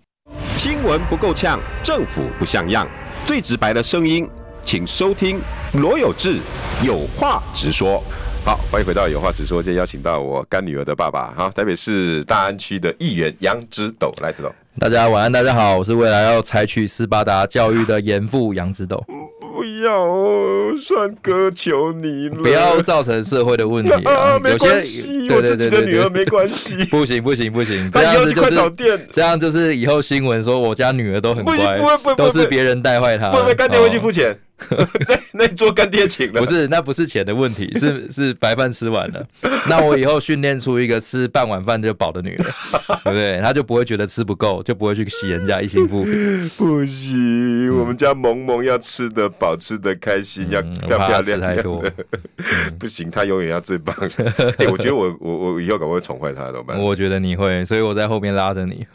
[0.56, 2.88] 新闻不够呛，政府不像样，
[3.26, 4.30] 最直白的声音，
[4.66, 5.40] 请收听
[5.76, 6.40] 罗有志
[6.86, 8.04] 有话直说。
[8.44, 9.64] 好，欢迎回到有话直说。
[9.64, 14.54] 今天邀请到我干女儿的爸爸，哈，台北市大安区的议员杨之斗，来，直斗。
[14.80, 19.02] 大家晚安，大家好，我是未来要采取斯巴达教育的严父杨之斗。
[19.40, 24.40] 不要，帅哥，求你了，不要造成社会的问题 啊！
[24.42, 26.84] 没关系，我自己的女儿没关系。
[26.86, 28.52] 不行不行不行，这样子就是
[29.12, 31.80] 这样，就是以后新闻说我家女儿都很乖，
[32.18, 33.30] 都是别人带坏她。
[33.30, 34.36] 不会，干爹回去付钱。
[35.34, 39.26] 那那做干爹请了，不是，那不是钱的问题，是是白饭吃完了。
[39.70, 42.46] 那我以后训练出一个吃半碗饭就饱的女人，
[43.04, 43.42] 对不对？
[43.42, 46.12] 她就不会觉得吃不够，就不会去洗人家一心付费。
[46.58, 51.56] 不行，嗯、我们家萌萌要吃得饱，吃得开心，要漂漂亮亮。
[51.56, 51.84] 太多，
[52.80, 53.96] 不行，她永远要最棒。
[54.58, 56.80] 欸、 我觉得我我我以后可能会宠坏她，怎么办？
[56.80, 58.86] 我觉得你会，所以我在后面拉着你，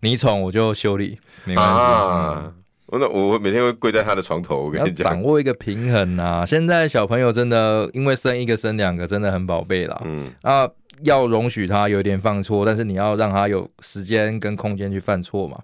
[0.00, 1.72] 你宠我就修理，没关系。
[1.72, 2.54] 啊嗯
[2.92, 6.46] 那我每天会跪在他的床头，我跟你讲，掌握一个平衡啊！
[6.46, 10.66] 现在小朋友真的因为生一个生两个真的很宝贝啦，嗯啊，
[11.02, 15.60] 要容许他有点犯错，但是你要让他有时间跟空间去犯错嘛。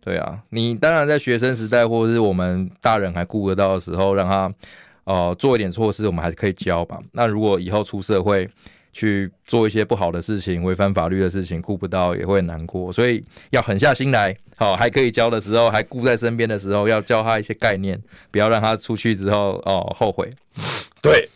[0.00, 4.52] 对啊，你当然在学生时代或者是我们大人还顾得到的时候，让他
[5.04, 6.98] 呃做一点错事，我们还是可以教吧。
[7.12, 8.48] 那如果以后出社会，
[8.92, 14.36] 去做一些不好的事情，违反法律的事情，顾不到也会很难过，所以要狠下心来。
[14.56, 18.00] 好，还可以教的时候，还顾在身边的时候，要教他一些概念，
[18.30, 20.30] 不要让他出去之后哦后悔。
[21.00, 21.28] 对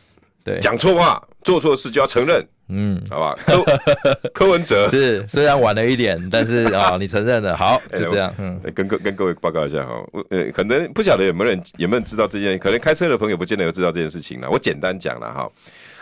[0.45, 2.47] 对，讲错话、做错事就要承认。
[2.69, 3.35] 嗯，好吧。
[3.47, 3.65] 柯
[4.35, 8.33] 柯文哲是虽然晚了一点，但是啊、哦，你承认了，好， 就这样。
[8.39, 14.51] 嗯，跟各跟各位报告一下哈，呃，可能不晓得有没有人有没有人知道这件，可能开车的朋友不见得有知道这件事情了。
[14.51, 15.49] 我简单讲了哈。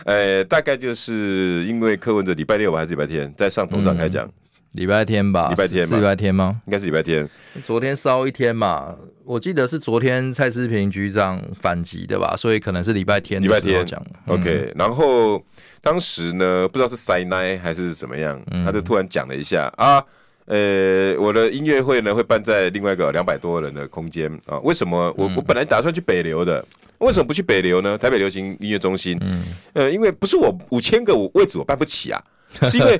[0.03, 4.29] 呃，大概就是因为柯文哲礼拜六还是礼拜天在上头上开讲，
[4.73, 5.49] 礼拜天吧？
[5.49, 6.61] 礼拜天是礼拜天吗？
[6.65, 7.27] 应该是礼拜天。
[7.63, 13.41] 昨天烧一天嘛，我记得是昨天蔡思平局长反击的吧，所以可能是礼拜天。
[13.41, 14.05] 礼拜天讲。
[14.27, 15.41] OK，然后
[15.81, 20.03] 当时呢，不知道是塞奶还是怎么样，他就突然讲了一下啊，
[20.45, 25.13] 呃，我的音乐会呢会办在另外一个两百多人的空间啊，为什么？
[25.17, 26.63] 我我本来打算去北流的。
[26.99, 27.97] 为什么不去北流呢？
[27.97, 32.21] 台北流行音乐中心，嗯，呃，因为不是我五千个我位置我办不起啊，
[32.69, 32.97] 是因为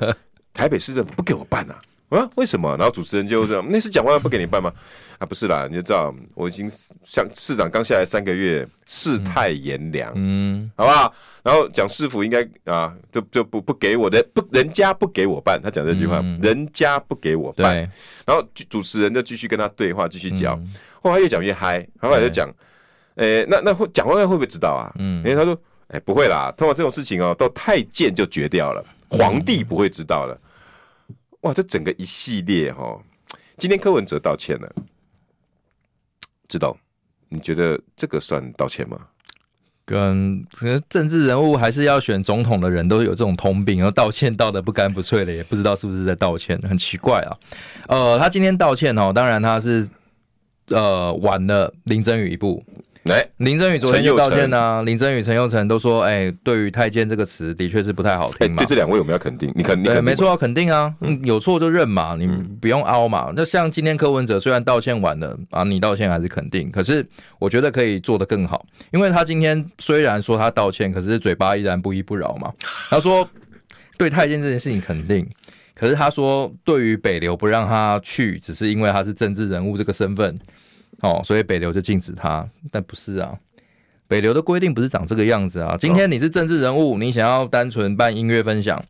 [0.52, 1.80] 台北市政府不给我办啊，
[2.10, 2.76] 啊，为什么？
[2.76, 4.72] 然后主持人就这样，那是蒋万安不给你办吗？
[5.18, 6.70] 啊，不是啦，你就知道，我已经
[7.02, 11.14] 像市长刚下来三个月，世态炎凉，嗯，好不好？
[11.42, 17.76] 然后蒋师傅应该啊，就就不不给我的，不，人家不给我办，他讲这句话，嗯、人家不给我办。
[18.26, 22.52] 然后主持人就继续跟他对话，继续讲，嗯、后来越讲越嗨，后来就讲，
[23.16, 24.92] 对诶，那那会蒋万安会不会知道啊？
[24.98, 30.38] 嗯，因为他说，哎，不会啦，通过这种事情哦，到太监就决掉了，皇帝不会知道了。
[31.40, 33.02] 哇，这整个一系列哈、哦，
[33.56, 34.72] 今天柯文哲道歉了。
[36.48, 36.76] 知道，
[37.28, 38.98] 你觉得这个算道歉吗？
[39.84, 47.38] 跟可能政治人物还是要选总统的人都有这种通病，然后道歉道的不干不脆的，也不知道是不是在道歉，很奇怪啊。
[47.88, 49.88] 呃，他今天道歉哦，当然他是
[50.68, 52.62] 呃晚了林真宇一步。
[53.06, 54.82] 来，林真宇昨天就道歉啊。
[54.82, 58.62] 林真宇、陈又成都说，哎、欸，对于太监这个词，的确是不太好听嘛。
[58.62, 60.92] 欸、对这两位我们要肯定，你肯定对，没错，肯定啊。
[61.00, 62.26] 嗯，有错就认嘛，你
[62.60, 63.26] 不用凹嘛。
[63.28, 67.06] 嗯、那像今天柯文哲虽然道歉完了啊，你道歉还是肯定，可是
[67.38, 72.52] 我觉得可以做得更好，因为他今天虽然说他道歉，可是嘴巴依然不依不饶嘛。
[72.90, 73.28] 他说
[73.96, 75.24] 对太监这件事情肯定，
[75.74, 80.36] 可是他说对于北流不让他去，只是因为他是政治人物这个身份。
[81.02, 83.38] 哦，所以北流就禁止他，但不是啊，
[84.08, 85.76] 北流的规定不是长这个样子啊。
[85.78, 88.82] 今天你是政治人物，你想要单纯办音乐分享，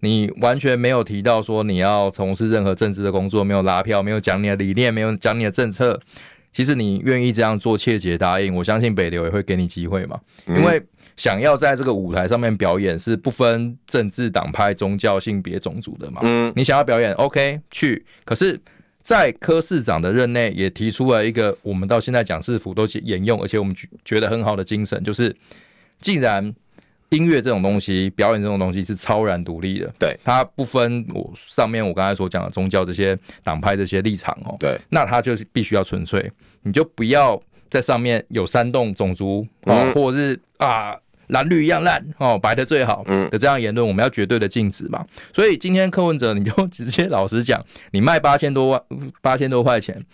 [0.00, 6.00] 你完全没有提到说你要从事任何政治的工作，没有拉票，没有讲你的理念，没有讲你的政策。
[6.52, 10.18] 其实你愿意这样做，切结答应，我相信北流也会给你机会嘛。
[10.46, 10.80] 因为
[11.16, 16.20] 想要在这个舞台上面表演，是不分政治党派、宗教、性别、种族的嘛。
[16.22, 18.06] 嗯，你想要表演，OK，去。
[18.24, 18.60] 可是。
[19.08, 25.34] 在柯市长的任内，也提出了一个我们到现在蒋市府都沿用，而且我们觉得很好的精神，就是
[25.98, 26.54] 既然
[27.08, 36.30] 音乐这种东西、表演这种东西是超然独立的，对，它不分我上面我刚才所讲的宗教这些党派这些立场哦，对，那它就是必须要纯粹，
[36.64, 40.94] 你就不要在上面有煽动种族哦，或者是啊。
[41.28, 45.04] 蓝绿一样烂哦，白的最好的这样言论，我们要绝对的禁止嘛。
[45.32, 48.82] 所以今天柯文哲，你就直接老实讲，你卖八千多万，
[49.22, 50.04] 八千多块钱，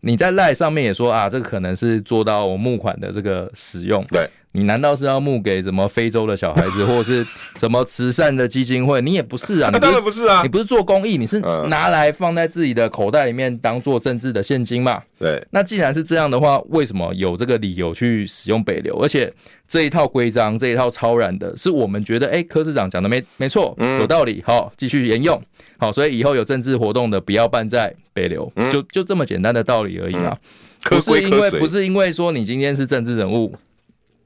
[0.00, 4.04] 你在赖上面也说啊，这个可能是做到我募款的这个使用。
[4.10, 4.28] 对。
[4.52, 7.24] 你难道是要募给什么非洲的小孩子， 或者是
[7.56, 9.00] 什么慈善的基金会？
[9.02, 15.02] 你也不是啊，你当然不是啊，你不是做公益，你是拿来放在自己的口袋里面当做政治的现金嘛？
[15.18, 15.46] 对。
[15.50, 18.98] 那既然是这样的话，为什么有这个理由去使用北流？
[19.00, 19.32] 而且
[19.68, 25.40] 这一套规章，这一套超然的，是我们觉得，哎，柯市长讲的没没错，有道理，好，继续沿用，
[25.76, 30.36] 好，所以以后有政治活动的不要办在北流，就就这么简单的道理而已啊。
[30.84, 33.54] 不是因为不是因为说你今天是政治人物。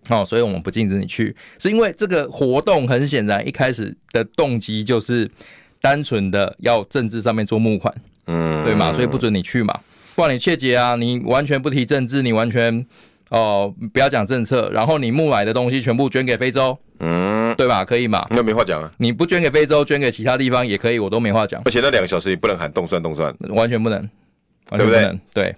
[0.08, 5.30] 好、哦，所以我们不禁止你去，是因为这个活动很显然一开始的动机就是
[5.80, 7.94] 单纯的要政治上面做募款，
[8.26, 8.92] 嗯，对嘛？
[8.92, 9.78] 所以不准你去嘛，
[10.16, 12.84] 不然你切结啊，你完全不提政治，你完全
[13.28, 17.84] 哦不要讲政策，然后你募买的东西全部捐给非洲，嗯，对吧？
[17.84, 18.26] 可以嘛？
[18.30, 21.62] 那没话讲啊，你不捐给非洲，捐给其他地方也可以，我都没话讲。
[21.64, 23.98] 而且那两个小时你不能喊动算动算，完全不能，
[24.70, 25.44] 完全不能，对不对？
[25.44, 25.56] 对。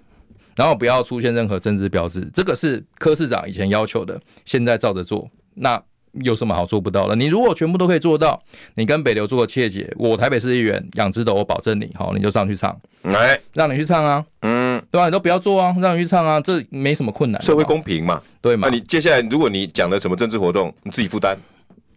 [0.57, 5.83] 然后不要出现任何政治标志，这个是柯市长以前要求的，现在照着做，那
[6.23, 7.17] 有什么好做不到的？
[7.17, 8.40] 你如果全部都可以做到，
[8.77, 15.07] 你跟北流做个切结，我台北市议员养殖的，我保证你，好，你就上去唱，来，让你去唱啊，嗯，对吧？
[15.07, 18.69] 你都不要做啊，让你去唱啊，这没什么困难，社会公平嘛，对嘛？
[18.71, 21.37] 那你接下来如果你讲了什么政治活动，你自己负担。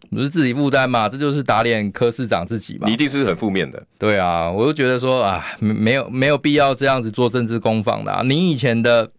[0.10, 1.10] 不是自己负担嘛？
[1.10, 2.88] 这就是打脸柯市长自己嘛？
[2.88, 3.82] 你一定是很负面的。
[3.98, 8.22] 对啊，我就觉得说啊，没有没有必要这样子做政治攻防的啊。
[8.24, 9.10] 你以前的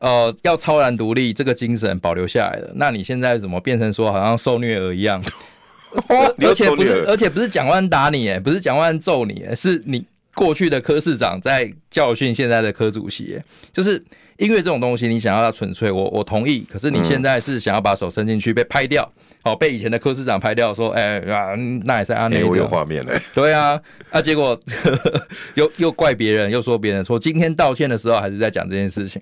[0.00, 5.22] 呃要超然独立这个精神保留下来了，那你现在怎么变成说好像受虐儿一样？
[6.38, 10.04] 而且不是，而且不是蒋万安打你，哎，不是蒋万安揍你，是你
[10.36, 13.40] 过去的柯市长在教训现在的柯主席，
[13.72, 14.00] 就是
[14.40, 16.66] 音乐这种东西，你想要它纯粹，我我同意。
[16.70, 19.06] 可是你现在是想要把手伸进去被拍掉。
[19.42, 22.42] 好，被以前的柯市长拍掉，说，哎、欸、啊，那也是阿内。
[22.42, 23.20] 我有画面嘞。
[23.34, 23.78] 对啊，
[24.10, 29.20] 啊，结果呵 呵又又怪别人，又说别人说今天道歉的时候还是在讲这件事情。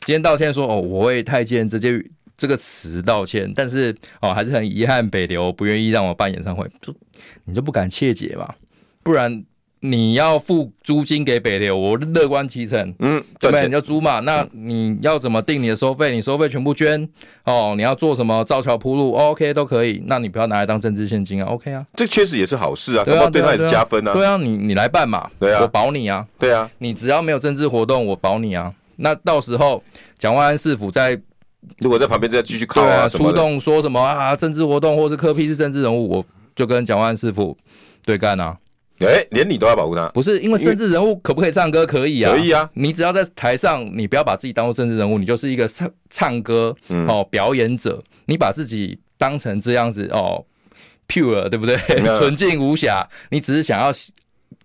[0.00, 2.04] 今天道歉说，哦，我为太监这件
[2.36, 6.94] 这个词道歉，但是哦，还是很遗憾，北流不愿意让我办演唱会，就
[7.44, 8.54] 你就不敢切结嘛？
[9.02, 9.42] 不然。
[9.80, 12.94] 你要付租金给北流，我乐观其成。
[12.98, 13.68] 嗯，对不对？
[13.68, 14.20] 你要租嘛？
[14.20, 16.12] 那你要怎么定你的收费？
[16.12, 17.08] 你收费全部捐
[17.44, 17.74] 哦。
[17.76, 20.02] 你要做什么造桥铺路？OK，都可以。
[20.06, 24.12] 那你不要拿来当政治现金啊？OK 啊，这确实也是好事啊，对啊，对他也是加分啊。
[24.12, 26.26] 对啊，你你来办嘛，对啊，我保你啊。
[26.38, 28.74] 对啊，你只要没有政治活动，我保你啊。
[28.96, 29.80] 那到时候
[30.18, 31.16] 蒋万安市府在，
[31.78, 34.34] 如果在旁边再继续靠啊，出动说什么啊？
[34.34, 36.24] 政治活动或是科批是政治人物，我
[36.56, 37.56] 就跟蒋万安市府
[38.04, 38.56] 对干啊。
[39.00, 40.08] 哎，连你都要保护他？
[40.08, 41.86] 不是因为政治人物可不可以唱歌？
[41.86, 42.68] 可以啊，可以啊。
[42.74, 46.74] 你只要在台上，你不要把自己当做政治人物，你就是一个唱唱歌
[47.06, 50.44] 哦表演者，你把自己当成这样子哦
[51.06, 51.76] pure 对不对？
[52.18, 53.92] 纯净无瑕，你只是想要。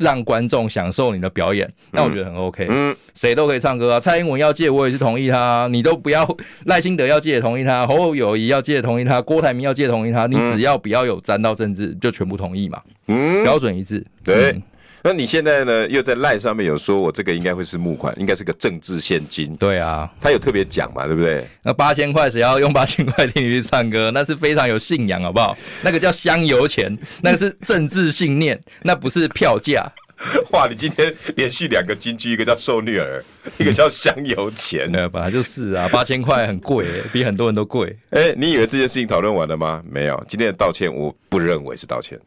[0.04, 2.68] 让观众享受你的表演，那我觉得很 OK。
[2.70, 4.00] 嗯，谁都可以唱歌啊。
[4.00, 5.68] 蔡英文要借，我也是同意他。
[5.72, 6.28] 你都不要
[6.66, 7.88] 赖清德要借，也同意他。
[7.88, 9.22] 侯友谊要借，同意他。
[9.22, 10.28] 郭台铭要借，同意他。
[10.28, 12.80] 你只要不要有沾到政治，就全部同意嘛。
[13.08, 14.06] 嗯，标准一致。
[14.24, 14.62] 对。
[15.06, 15.86] 那你现在呢？
[15.90, 19.54] 又在赖上面有说，我这个应该会是募款，应该是个政治现金。
[19.58, 21.46] 对啊，他有特别讲嘛，对不对？
[21.62, 24.12] 那八千块谁要用八千块听你去唱歌？
[24.12, 25.58] 那是非常有信仰，好不好？
[25.82, 29.92] 那个叫香油钱， 那个是政治信念，那不是票价。
[30.52, 30.68] 哇！
[30.70, 33.22] 你今天连续两个金句，一个叫受虐儿，
[33.58, 34.90] 一个叫香油钱。
[34.90, 37.94] 对，本来就是啊，八千块很贵，比很多人都贵。
[38.12, 39.84] 哎、欸，你以为这件事情讨论完了吗？
[39.86, 42.18] 没有，今天的道歉我不认为是道歉。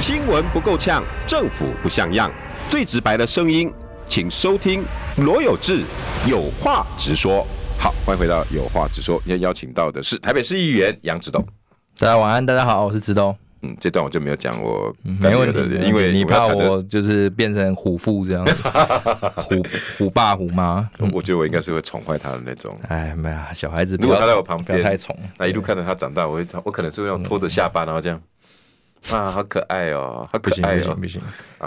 [0.00, 2.30] 新闻不够呛，政府不像样，
[2.68, 3.72] 最直白的声音，
[4.06, 4.84] 请收听
[5.18, 5.82] 罗有志
[6.28, 7.46] 有话直说。
[7.78, 9.18] 好，欢迎回到有话直说。
[9.24, 11.44] 今天邀请到的是台北市议员杨志东。
[11.98, 13.36] 大家晚安，大家好，我是志东。
[13.64, 18.54] 嗯，这段我就没有讲我没问题，因为你怕我就是变成虎父这样子，
[19.36, 19.62] 虎
[19.98, 22.76] 虎爸虎妈，我觉得我应该是会宠坏他的那种。
[22.88, 28.20] 哎，没有，小孩子如果他在我旁边太宠，那一路看着他长大，我会我可能是会用拖着下巴，然后这样
[29.10, 31.20] 啊，好可爱哦，好可爱哦，不行不行，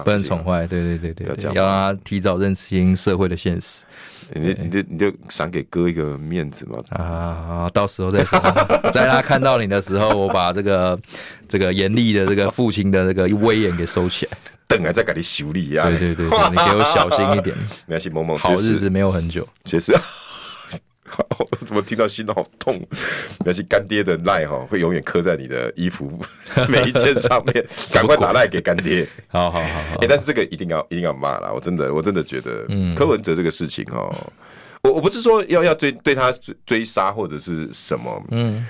[0.04, 3.84] 不能宠坏，对对对对，要让他提早认清社会的现实。
[4.34, 7.69] 你你就你就赏给哥一个面子嘛啊！
[7.71, 8.39] 到时候再说，
[8.91, 11.00] 在他看到你的时候，我把这个
[11.48, 15.84] 这个严厉的这个父亲的这个威严给收起来，等啊，再给你修理呀！
[15.89, 17.56] 对对对，你给我小心一点。
[17.86, 19.93] 没关系，萌萌，好日子没有很久，其实。
[21.37, 22.81] 我怎么听到心都好痛？
[23.45, 26.19] 那些干爹的赖哈，会永远刻在你的衣服
[26.67, 29.07] 每一件上面， 赶快打赖给干爹。
[29.27, 31.51] 好好好好，哎，但是这个一定要一定要骂啦！
[31.53, 32.65] 我真的我真的觉得，
[32.95, 34.13] 柯文哲这个事情哦，
[34.81, 38.65] 我我不是说要要追对他追追杀或者是什么，嗯。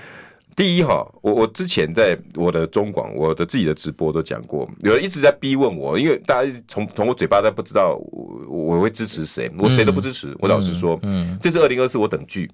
[0.55, 10.33] 第一哈，我我之前在我的中广，我的自己的直播都讲过，有人一直在逼问我，因为大家从从我嘴巴都不知道我我会支持谁，我谁都不支持。
[10.39, 12.49] 我老实说，嗯，这次二零二四我等剧，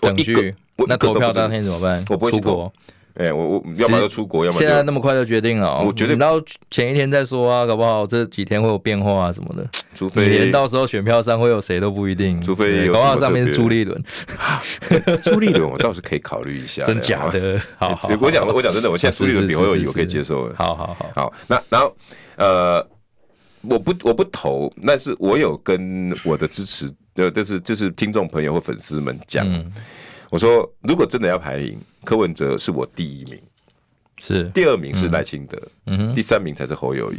[0.00, 0.54] 等距，
[0.86, 2.04] 那投票当天怎么办？
[2.10, 2.70] 我不会出国。
[3.14, 9.68] 哎，我我要么就出国，要么现在那么快就决定了，我觉得等到前一天再说啊，搞不好这几天会有变化啊什么的。
[9.94, 14.02] 除非连到时候选票上会有谁都不一定，除非有搞不好上面是朱立伦，
[15.22, 17.60] 朱立伦我倒是可以考虑一下，真假的？
[17.76, 20.50] 好 好，我讲我讲真的，我现在朱立伦比侯友宜我可以接受。
[20.54, 21.94] 好好好，好，那然后
[22.36, 22.86] 呃，
[23.60, 29.46] 我不我不投，但是我有跟我的支持呃，就是就是听众朋友或粉丝们讲。
[30.32, 33.38] 我说，如果真的要排名，柯文哲是我第一名，
[34.18, 34.44] 是。
[34.54, 37.18] 第二名是赖清德，嗯哼，第三名才是侯友谊，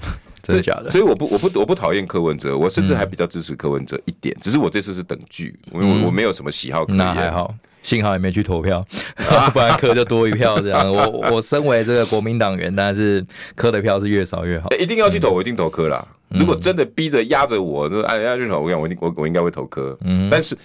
[0.42, 0.90] 真的假的？
[0.90, 6.96] 所以我不我不我不讨厌柯文哲，我甚至还比较支持柯文哲一点，只是我这次是等距，我我没有什么喜好可言。
[6.96, 8.82] 那还好，幸好也没去投票，
[9.52, 10.90] 不然柯就多一票这样。
[10.90, 13.22] 我我身为这个国民党员，但是
[13.54, 14.70] 柯的票是越少越好。
[14.80, 16.02] 一定要去投，我一定投柯啦。
[16.30, 20.56] 如果真的逼着压着我，就哎呀，去投，我讲我我我应该会投柯，嗯，但是。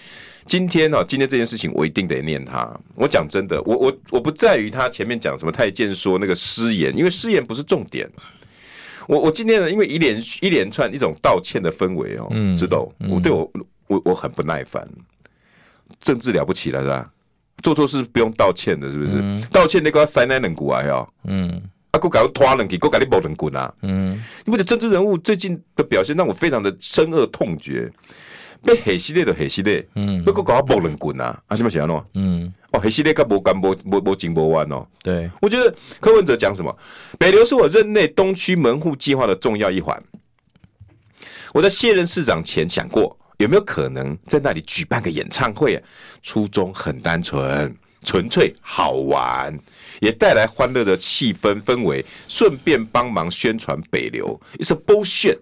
[0.45, 2.69] 今天哦，今天这件事情我一定得念他。
[2.95, 8.10] 我讲真的，我我我不在于他前面讲什么太监说那个失言，因为失言不是重点。
[9.08, 13.51] 我我今天呢，因为一连一连串一种道歉的氛围哦，嗯，知道我对我
[13.88, 14.88] 我我很不耐烦。
[15.99, 17.12] 政治了不起了是吧？
[17.62, 19.13] 做错事不用道歉的，是不是？
[19.21, 24.13] 嗯、道歉那个要塞奶冷骨啊哟，嗯，啊，给我搞拖冷气，给我搞你爆冷滚啊，嗯，
[24.45, 27.91] 因为的政治人物最近的表现让我非常的深恶痛绝。
[28.63, 32.04] 被黑系列的黑系列，嗯，不过搞到无人滚啊，啊，什么想喏？
[32.13, 34.86] 嗯，哦，黑系列跟无干无无无紧无弯哦。
[35.02, 36.76] 对，我觉得柯文哲讲什么？
[37.17, 40.02] 北流是我任内东区门户计划的重要一环。
[41.54, 45.84] 我在卸任市长前想过，有没有可能在那里举办个演唱会啊？
[46.21, 49.58] 初衷很单纯，纯粹好玩，
[50.00, 54.39] 也带来欢乐的气氛氛围，顺便帮忙宣传北流。
[54.60, 55.39] It's a bullshit。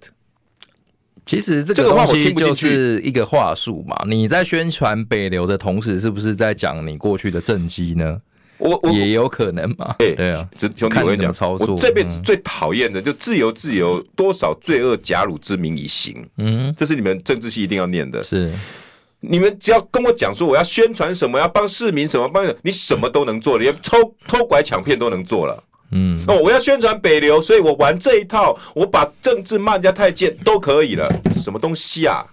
[1.29, 3.95] 其实这个东西就是一个话术嘛。
[4.07, 8.19] 你在宣传北流的同时，是不是在讲你过去的政绩呢？
[8.57, 9.95] 我我也有可能嘛。
[9.99, 16.27] 哎，对啊，兄弟，我跟你讲，我这辈子最讨厌的就自由自由，多少罪恶假汝之名以行。
[16.37, 18.23] 嗯，这是你们政治系一定要念的。
[18.23, 18.51] 是，
[19.19, 25.63] 你们只要跟我讲说我要宣传什么，要帮市民什么帮，你什么都能做，连偷偷拐抢骗都能做了。
[25.91, 31.09] 嗯，哦，我要宣传北流，所以我玩这一套，我把政治骂人家太监都可以了。
[31.35, 32.25] 什么东西啊？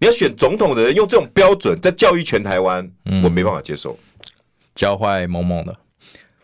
[0.00, 3.98] 你要选总统的人用这种标准在教育全台湾，嗯、我没办法接受。
[4.74, 5.76] 教坏萌萌的，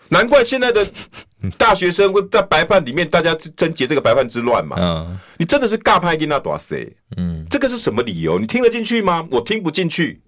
[0.09, 0.85] 难怪现在的
[1.57, 4.77] 大学生会在白饭里面，大家争结这个白饭之乱嘛。
[4.81, 6.93] 嗯，你真的是尬拍给那多谁？
[7.17, 8.39] 嗯，这个是什么理由？
[8.39, 9.25] 你听得进去吗？
[9.31, 10.21] 我听不进去。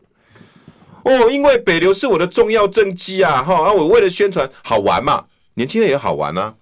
[1.04, 5.24] 哦，因为北流是我的重要政绩啊，哈啊，我为了宣传好玩嘛，
[5.56, 6.54] 年轻人也好玩啊。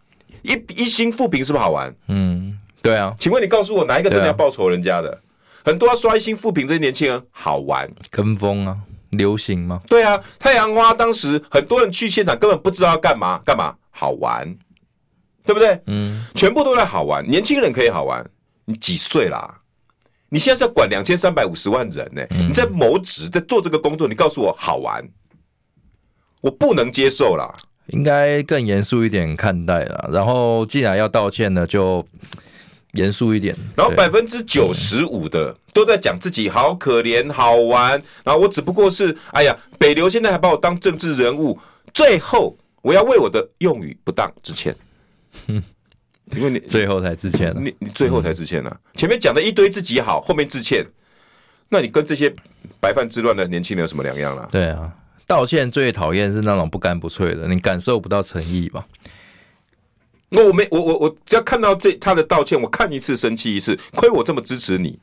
[0.42, 1.95] 一一心扶贫是不是好玩？
[2.09, 3.14] 嗯，对啊。
[3.20, 5.20] 请问你告诉我哪一个真的要报仇人家的？
[5.64, 8.78] 很多要刷一星负评这些年轻人好玩，跟风啊。
[9.11, 9.80] 流行吗？
[9.86, 14.45] 对啊，太阳花当时很多人去现场根本不知道要干嘛，干嘛好玩，
[15.45, 15.80] 对不对？
[15.86, 17.24] 嗯，全部都在好玩。
[17.28, 18.28] 年轻人可以好玩，
[18.64, 19.61] 你几岁啦？
[20.28, 22.28] 你现在是要管两千三百五十万人呢、欸？
[22.32, 25.09] 嗯、你在谋职，在做这个工作，你告诉我好玩，
[26.40, 27.55] 我不能接受啦。
[27.87, 30.11] 应该更严肃一点看待了。
[30.12, 32.07] 然后既然要道歉呢，就。
[32.95, 41.59] 严肃一点，然后百分之九十五的都在讲自己好可怜、好玩，然后我只不过是，哎呀，北流现在还把我当政治人物，
[41.93, 44.76] 最后我要为我的用语不当 致歉。
[45.49, 45.61] 嗯，
[46.37, 50.87] 因为你最后才致歉了，你你最后才致歉了，啊，前面讲的一堆自己好，后面致歉，
[51.68, 52.32] 那你跟这些
[52.78, 54.49] 白饭之乱的年轻人有什么两样了？
[54.53, 54.93] 对啊，
[55.27, 58.87] 道歉最讨厌是那种不干不脆的，你感受不到诚意吧？
[60.31, 64.99] 那我没我我我只要看到这他的道歉，我看一次生气一次，亏我这么支持你。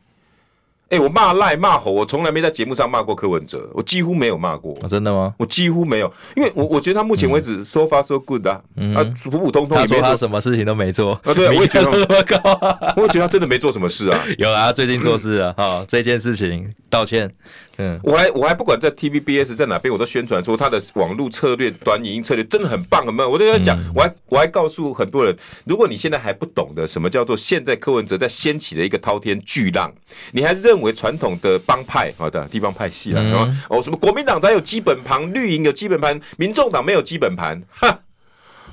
[0.92, 4.90] 哎、欸，我骂赖骂吼，我从来没在节目上骂过柯文哲，我几乎没有骂过、哦。
[4.90, 5.34] 真的吗？
[5.40, 9.78] 我几乎没有，因为我我觉得他目前为止 so far so good 啊，嗯、啊普普通通。
[9.78, 12.60] 他说他什么事情都没做啊，对，我也觉得 那么高，
[12.98, 14.22] 我也觉得他真的没做什么事啊。
[14.38, 17.34] 有啊，最近做事啊，好、哦，这件事情道歉。
[17.78, 23.32] 嗯，我还我还不管在 TVBS 在哪边，我都宣传说他的网络策略、短影音策略真的很棒，很棒。
[23.32, 25.34] 我都在讲，嗯、我还我还告诉很多人，
[25.66, 29.92] 如果你现在还不懂得什么叫做现在柯文哲在掀起的一个滔天巨浪，
[30.34, 38.00] 你还认为传统的帮派好的地方派系了，嗯、哦什么国民党才有基本盘，绿营有基本盘，民众党没有基本盘，哈！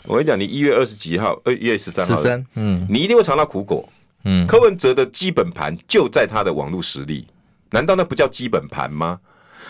[0.05, 3.87] 我跟你讲，你一月二十几号，二一月十三号，十三，嗯，你一定会尝到苦果。
[4.25, 7.27] 嗯，柯文哲的基本盘就在他的网络实力。
[7.71, 9.21] 难道那不叫基本盘吗？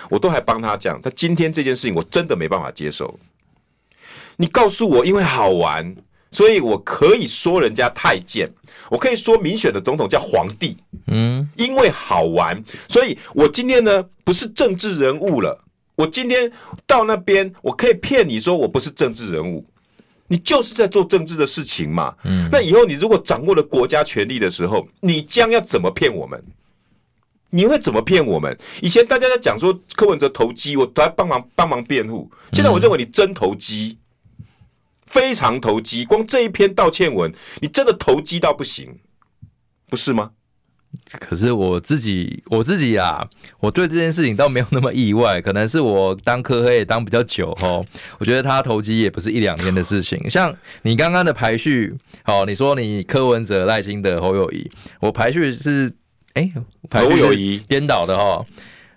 [0.08, 3.18] 我都还帮他讲，他今天这件事情我真的没办法接受。
[4.36, 5.96] 你告诉我，因为好玩，
[6.30, 8.46] 所以我可以说人家太监，
[8.90, 10.76] 我可以说民选的总统叫皇帝。
[11.06, 15.64] 嗯，因为好玩，所以我今天呢不是政治人物了。
[15.96, 16.50] 我今天
[16.86, 19.64] 到那边，我可以骗你说我不是政治人物，
[20.28, 22.14] 你就是在做政治的事情嘛。
[22.24, 26.40] 嗯，那以后你如果掌握了国家权力的时候，你将要怎么骗我们？
[27.50, 28.56] 你会怎么骗我们？
[28.82, 32.30] 以前大家在讲说柯文哲投机，我都来帮忙帮忙辩护。
[32.52, 33.96] 现在我认为你真投机，
[35.08, 36.04] 非常投机。
[36.04, 38.98] 光这一篇道歉文，你真的投机到不行，
[39.88, 40.30] 不是吗？
[41.18, 43.28] 可是我自己，我自己啊，
[43.60, 45.40] 我对这件事情倒没有那么意外。
[45.40, 47.84] 可能是我当科黑也当比较久哦，
[48.18, 50.18] 我觉得他投机也不是一两天的事情。
[50.30, 55.92] 像你刚刚的排序，好，你说你柯文哲、赖清德、侯友谊，我排序是。
[56.34, 56.48] 哎，
[56.92, 58.44] 侯友谊颠倒的哈，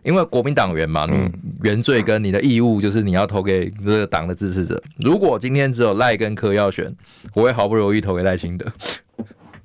[0.03, 1.31] 因为国民党员嘛，你
[1.61, 4.81] 原罪跟你的义务就是你要投给这个党的支持者。
[4.97, 6.93] 如果今天只有赖跟柯要选，
[7.33, 8.65] 我会好不容易投给赖清德。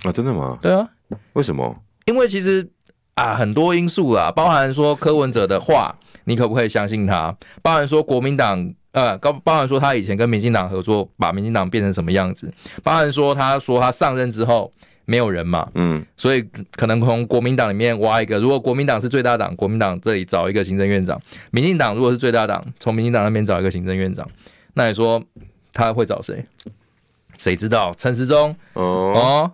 [0.03, 0.59] 啊，真的吗？
[0.61, 0.87] 对啊，
[1.33, 1.75] 为什么？
[2.05, 2.69] 因为其实
[3.15, 7.35] 啊，很多因素啦，包含说柯文哲的话，你可不可以相信他？
[7.63, 12.53] 包含说国民党呃，包包含说他以前跟民进党合作，把民进党变成什么样子？
[12.83, 14.71] 包含说他说他上任之后。
[15.07, 18.39] 没有人嘛，嗯，所以可能从国民党里面挖一个。
[18.39, 21.17] 如果国民党是最大党，国民党这里找一个行政院长；
[21.53, 24.29] 民进党如果是最大党，从民进党那边找一个行政院长。
[24.75, 25.23] 那你说
[25.73, 26.45] 他会找谁？
[27.39, 27.95] 谁知道？
[27.97, 28.83] 陈时中哦，
[29.15, 29.53] 哦，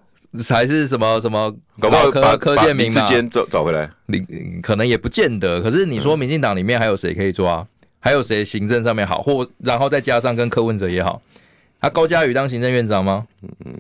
[0.49, 1.55] 还是什么什么？
[1.79, 4.25] 搞不好把柯建铭之间找找回来，你
[4.63, 5.61] 可能也不见得。
[5.61, 7.67] 可是你说民进党里面还有谁可以抓？
[8.01, 9.21] 还有谁行政上面好？
[9.21, 11.21] 或然后再加上跟柯文哲也好。
[11.83, 13.27] 他高嘉宇当行政院长吗？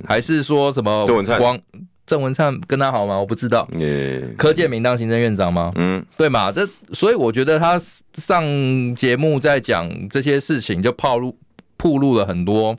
[0.05, 1.05] 还是说什么？
[1.07, 1.63] 郑文灿，
[2.05, 3.17] 郑文灿跟他好吗？
[3.17, 3.67] 我不知道。
[4.37, 5.71] 柯建明当行政院长吗？
[5.77, 6.51] 嗯，对嘛？
[6.51, 7.81] 这所以我觉得他
[8.15, 8.45] 上
[8.97, 11.39] 节目在讲这些事情，就暴露
[11.77, 12.77] 暴露了很多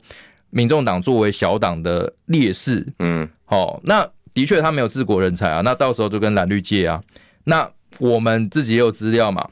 [0.50, 2.86] 民众党作为小党的劣势。
[2.98, 5.62] 嗯，好，那的确他没有治国人才啊。
[5.62, 7.02] 那到时候就跟蓝绿借啊。
[7.44, 7.66] 那
[7.98, 9.48] 我们自己也有资料嘛。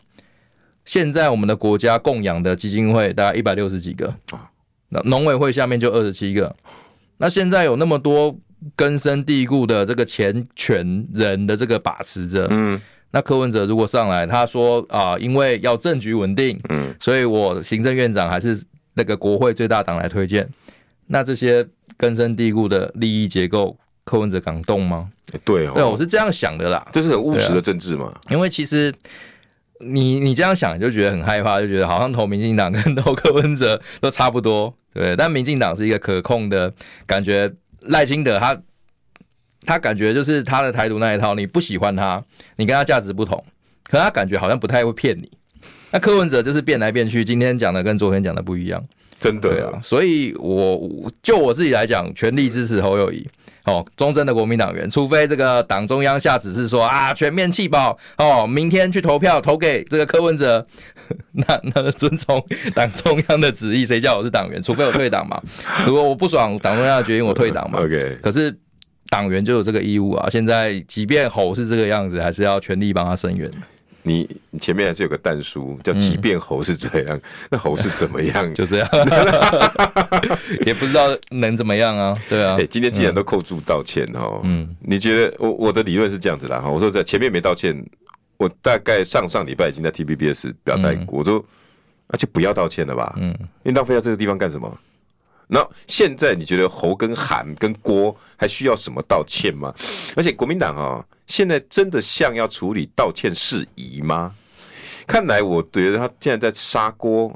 [0.85, 4.13] 现在我们的国家供养的基金会大概一百六十几个。
[4.93, 6.55] 那农委会下面就二十七个，
[7.17, 8.37] 那现在有那么多
[8.77, 12.79] 根深蒂固的这个钱权人的这个把持着，嗯，
[13.11, 18.63] 那柯文哲如果上来，他说啊，因为要政局稳定，嗯，所以我行政院长还是
[18.93, 20.47] 那个国会最大党来推荐，
[21.07, 21.67] 那这些
[21.97, 23.75] 根深蒂固的利益结构，
[24.05, 25.09] 柯文哲敢动吗？
[25.43, 28.93] 对哦，对，我是这样想的啦，这是很务实的政治嘛，因为其实。
[29.85, 34.73] 你你这样想就觉得很害怕，就觉得好像投民进党跟投柯文哲都差不多。
[34.95, 36.73] 对，但民进党是一个可控的
[37.07, 37.53] 感觉。
[37.87, 38.57] 赖清德他
[39.67, 42.23] 他感觉就是他的台独那一套，你不喜欢他，
[42.55, 43.45] 你跟他价值不同，
[43.83, 45.29] 可他感觉好像不太会骗你。
[45.91, 48.81] 那柯文哲就是变来变去，今天讲的跟昨天讲的不一样，
[49.19, 49.81] 真的啊。
[49.83, 53.29] 所以我就我自己来讲，全力支持侯友谊。
[53.65, 60.67] 哦，忠贞的国民党员，除非这个党中央下指示说啊，全面弃保哦，明天去投票投给这个柯文哲，
[61.33, 62.43] 那那遵从
[62.75, 64.63] 党中央的旨意，谁叫我是党员？
[64.63, 65.41] 除非我退党嘛。
[65.87, 67.81] 如果我不爽党中央的决定，我退党嘛。
[67.85, 68.17] OK。
[68.23, 68.57] 可是
[69.09, 70.29] 党员就有这个义务啊。
[70.31, 73.51] 现在即便猴是这个样子，还是要全力帮他声援。
[74.05, 74.29] 你
[74.61, 78.35] 前面还是有个蛋书，叫即便猴是这样，嗯、那猴是怎么样？
[78.53, 78.89] 就这样，
[80.67, 82.13] 也不知道能怎么样啊？
[82.29, 82.57] 对啊。
[82.57, 87.81] 欸、今天既然都扣住道歉哦，嗯，你觉得我我的理论是这样子啦哈，我说在前面没道歉，
[88.43, 91.45] 我大概上上礼拜已经在 T B B S 表态过，我说
[92.09, 93.33] 那就不要道歉了吧，嗯，
[93.63, 94.79] 你浪费在这个地方干什么？
[95.49, 99.75] 那现在你觉得侯跟韩跟郭还需要什么道歉吗？
[100.17, 104.35] 而且国民党啊，现在真的像要处理道歉事宜吗？
[105.07, 107.33] 看来我觉得他现在在砂锅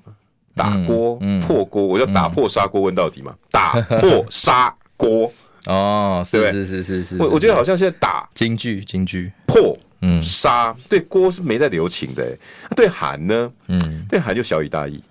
[0.55, 3.35] 打锅破锅，我要打破砂锅问到底嘛？
[3.51, 5.31] 打破砂锅。
[5.67, 9.33] 哦，是是是是是，我我觉得好像现在打京剧京剧。
[9.47, 12.37] 破嗯砂对郭是没在留情的，
[12.77, 15.03] 对韩呢嗯对韩就小以大义。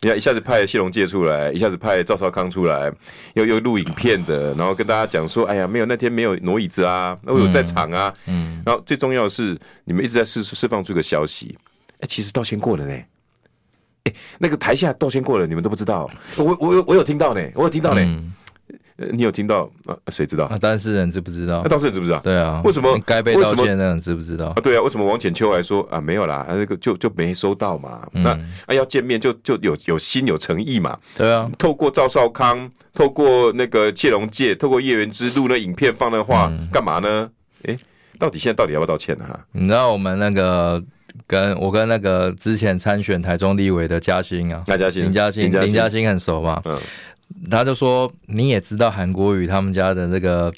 [0.00, 2.88] 你看，一下子派谢龙介出来，一下子派赵少康出来，
[3.34, 11.58] 又又录影片的，然后跟大家讲说：“哎呀，没有那天没有挪椅子啊，我有在场啊。”嗯，然后最重要的是，你们一直在释释放出一个消息，
[11.98, 12.92] 哎，其实道歉过了呢。
[14.04, 18.00] 哎，那个台下道歉过了，你们都不知道，我我有我有听到呢，我有听到呢。
[18.00, 18.32] 嗯
[19.12, 19.94] 你有听到啊？
[20.08, 20.46] 谁知道？
[20.46, 21.60] 啊，当事人知不知道？
[21.62, 22.18] 那当事人知不知道？
[22.18, 24.46] 对啊，为什么该被道歉的人知不知道？
[24.48, 26.44] 啊，对啊，为什么王浅秋还说啊没有啦？
[26.48, 28.04] 啊，那个就就没收到嘛。
[28.10, 28.30] 那
[28.66, 30.98] 啊要见面就就有有心有诚意嘛。
[31.16, 37.30] 对啊，透过赵少康，透过那个谢龙介，透过叶元之录那影片放那话干嘛呢？
[37.64, 37.76] 哎，
[38.18, 39.24] 到底现在到底要不要道歉呢？
[39.28, 40.82] 哈，你知道我们那个
[41.26, 46.60] 跟我跟那个之前参选台中立委的嘉兴啊，嘉兴，林嘉欣，林嘉欣很熟嘛。
[46.64, 46.76] 嗯。
[47.50, 50.52] 他就说：“你也知道韩国语他们家的这个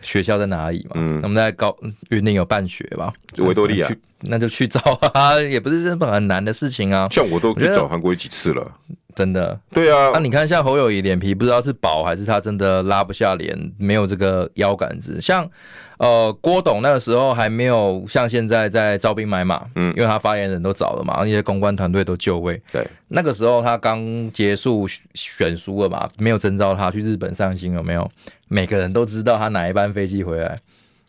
[0.00, 0.92] 学校在哪里嘛？
[0.96, 1.76] 嗯，他们在高
[2.10, 3.12] 云林有办学吧？
[3.38, 3.90] 维多利亚，
[4.22, 4.80] 那就去找
[5.12, 7.08] 啊，也不是这么很难的事情啊。
[7.10, 8.74] 像我都去找韩国语几次了，
[9.14, 9.58] 真的。
[9.72, 15.48] 对啊，那你看像侯友谊脸皮不知道是薄还是他真的拉不下脸，没有这个腰杆子，像。”
[15.96, 22.60] 呃，郭董那个时候还没有像现在在招兵买马，嗯，因为他发言人都找了嘛，那些公关团队都就位。
[22.72, 28.10] 对，那个时候他刚结束选书了嘛，没有征召他去日本上新，有没有？
[28.48, 30.58] 每个人都知道他哪一班飞机回来，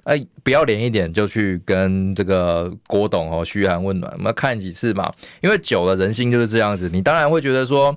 [0.06, 7.96] 哎、不要脸一点就去跟这个郭董哦嘘寒问暖，我们看几次嘛，因为久了人心就是这样子，你当然会觉得说。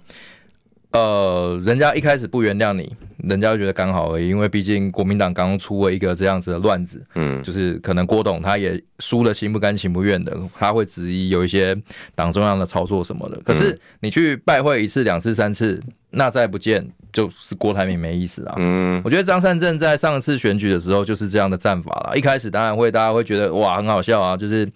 [0.90, 2.90] 呃，人家一开始不原谅你，
[3.28, 11.76] 人家就觉得刚好而已，因为毕竟国民党刚出了一个这样子的乱子，嗯，就是可能郭董他也输了，心不甘情不愿的，他会质疑有一些
[12.14, 13.38] 党中央的操作什么的。
[13.44, 15.78] 可是你去拜会一次、两次、三次，
[16.08, 18.54] 那再不见就是郭台铭没意思啊。
[18.56, 22.16] 嗯，我觉得张善政在上次选举的时候就是这样的战法了。
[22.16, 24.66] 一开始当然会大家会觉得哇很好笑啊，就是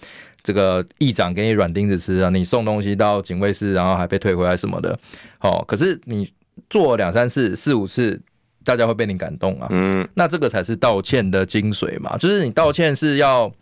[0.43, 4.99] 这个议长给你软钉子吃啊，你送东西到警卫室，然后还被退回来什么的。
[5.43, 6.33] 哦，可是你
[6.71, 8.21] 做两三次、四五次，
[8.65, 9.67] 大家会被你感动啊。
[9.71, 13.53] 嗯，那这个才是道歉的精髓嘛，就是你道歉是要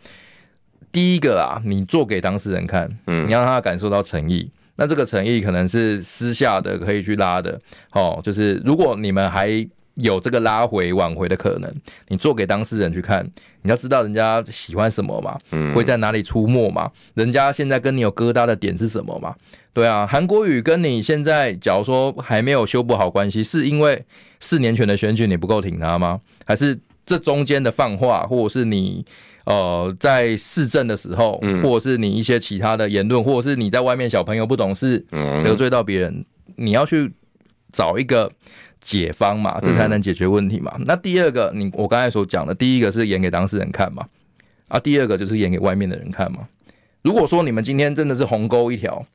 [0.91, 4.49] 第一个啊，你做给当事人看，嗯，你让他感受到诚意。
[4.75, 7.59] 那这个诚意可能是私下的，可以去拉的。
[7.91, 11.73] 哦，就是如果你们还有这个拉回挽回的可能，
[12.07, 13.29] 你做给当事人去看，
[13.61, 19.35] 你要知道人家喜欢什么嘛，嗯，会在哪里出没嘛，人家现在跟你有疙瘩的点是什么嘛。
[19.73, 24.03] 对啊，韩国瑜跟你现在假如说还没有修补好关系，是因为
[24.39, 26.19] 四年前的选举你不够挺他吗？
[26.45, 29.05] 还是这中间的放话，或者是你
[29.45, 35.05] 呃在市政的时候，或者是你一些其他的言论，或者是你在外面小朋友不懂事
[35.43, 36.25] 得罪到别人，
[36.57, 37.09] 你要去
[37.71, 38.31] 找一个
[38.79, 40.73] 解方嘛，这才能解决问题嘛。
[40.85, 44.05] 那第二个，你我刚才所讲的，第一个是演给当事人看嘛，
[44.67, 46.47] 啊，第二个就是演给外面的人看嘛。
[47.01, 49.05] 如果说你们今天真的是鸿沟一条。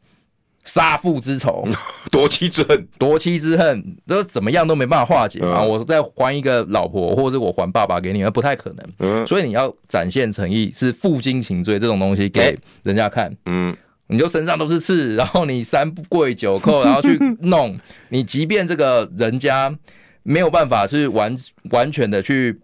[0.64, 1.64] 杀父之仇，
[2.10, 5.60] 夺妻之恨，夺妻之恨，这怎么样都没办法化解嘛。
[5.60, 8.84] 嗯、我再还一个老婆，或者是我还爸爸给你们，不太可能。
[8.98, 13.32] 嗯，所以你要展现诚意，是负荆请罪这种东西给人家看。
[13.44, 13.76] 嗯，
[14.08, 17.76] 你就身上都是刺， 然后你三不跪九叩， 然后去弄
[18.10, 19.76] 你，即便这个人家
[20.22, 21.34] 没有办法去完
[21.70, 22.60] 完全的去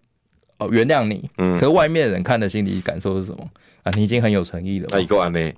[0.59, 3.49] 哦原谅你，嗯，可是外面的人看的心理感受是什么
[3.82, 3.90] 啊？
[3.97, 5.53] 你已经很有诚意了，那一个案呢？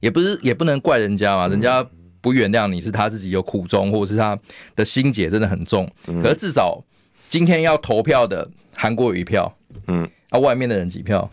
[0.00, 1.86] 也不是，也不能怪人家嘛，人家
[2.20, 4.38] 不原谅你是他自己有苦衷，或者是他
[4.74, 5.90] 的心结真的很重。
[6.22, 6.82] 可是至少
[7.28, 9.54] 今天要投票的韩国瑜一票，
[9.86, 11.30] 嗯，啊，外面的人几票？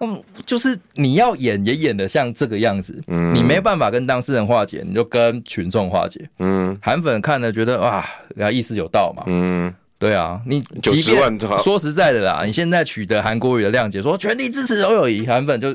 [0.00, 8.06] 嗯，就是你要演也演的像这个样子，嗯，你没办法跟当事人化解，你就跟群众化解，嗯，韩粉看了觉得哇，
[8.52, 15.74] 意思有道嘛，嗯，对啊，你九十万说实在的啦，你现在取得韩国语的谅解，说全力支持侯友谊，韩粉就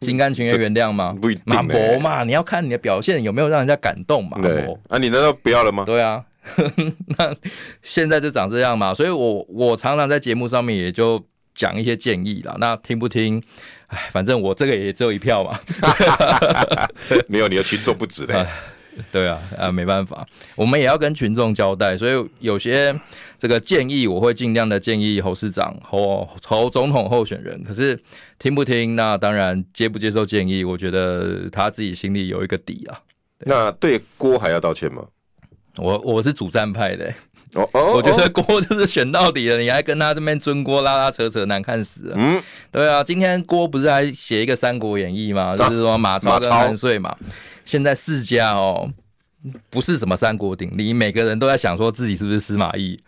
[0.00, 1.14] 心甘情愿原谅吗？
[1.20, 5.84] 不一定，马博嘛，你要看你的表现有没有让人家感动嘛，对，啊，你难道不要了吗？
[5.84, 6.24] 对啊，
[7.18, 7.36] 那
[7.82, 11.22] 现在就长这样嘛，所以我我常常在节目上面也就。
[11.54, 13.42] 讲一些建议啦，那听不听？
[13.88, 15.58] 哎，反正我这个也只有一票嘛。
[17.28, 18.46] 没有，你的群众不止嘞。
[19.10, 20.26] 对啊，啊，没办法，
[20.56, 22.94] 我们也要跟群众交代，所以有些
[23.38, 27.62] 这个建议，我会尽量的建议侯市长、侯侯总统候选人。
[27.64, 27.98] 可是
[28.38, 28.96] 听不听？
[28.96, 33.00] 那当然接不接受建议，我觉得他自己心里有一个底啊。
[33.38, 35.02] 那对郭还要道歉吗？
[35.76, 37.14] 我我是主战派的、欸。
[37.54, 42.14] 哦哦，我觉得郭就是选到底了，你还跟他这边尊锅拉拉扯扯，难看死了。
[42.16, 42.40] 嗯，
[42.70, 45.56] 对啊，今天郭不是还写一个《三国演义》吗？
[45.56, 47.16] 就是说马超跟韩遂嘛。
[47.64, 48.88] 现在世家哦，
[49.68, 53.00] 不是什么三国鼎立，每个人都在想说自己是不是司马懿，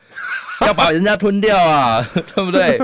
[0.61, 2.81] 要把人家吞掉啊， 对不对？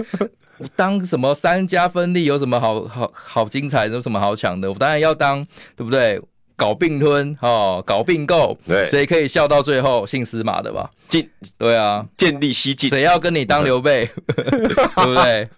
[0.74, 4.72] 当什么三家分立有什么好好好精彩，有什么好抢的？
[4.72, 5.46] 我当然要当，
[5.76, 6.20] 对不对？
[6.58, 10.04] 搞并吞哦，搞并购，对，谁可以笑到最后？
[10.04, 10.90] 姓司马的吧？
[11.08, 14.10] 晋，对啊，建立西晋，谁要跟你当刘备？
[14.26, 15.48] 对不对？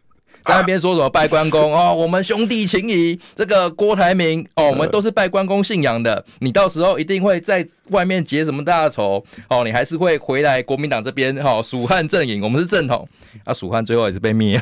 [0.44, 13.08] 在那边说什么拜关公哦，我们兄弟情谊，这个郭台铭哦，我们都是拜关公信仰的，你到时候一定会在外面结什么大仇哦，你还是会回来国民党这边哈，蜀汉阵营，我们是正统
[13.44, 14.60] 啊，蜀汉最后也是被灭。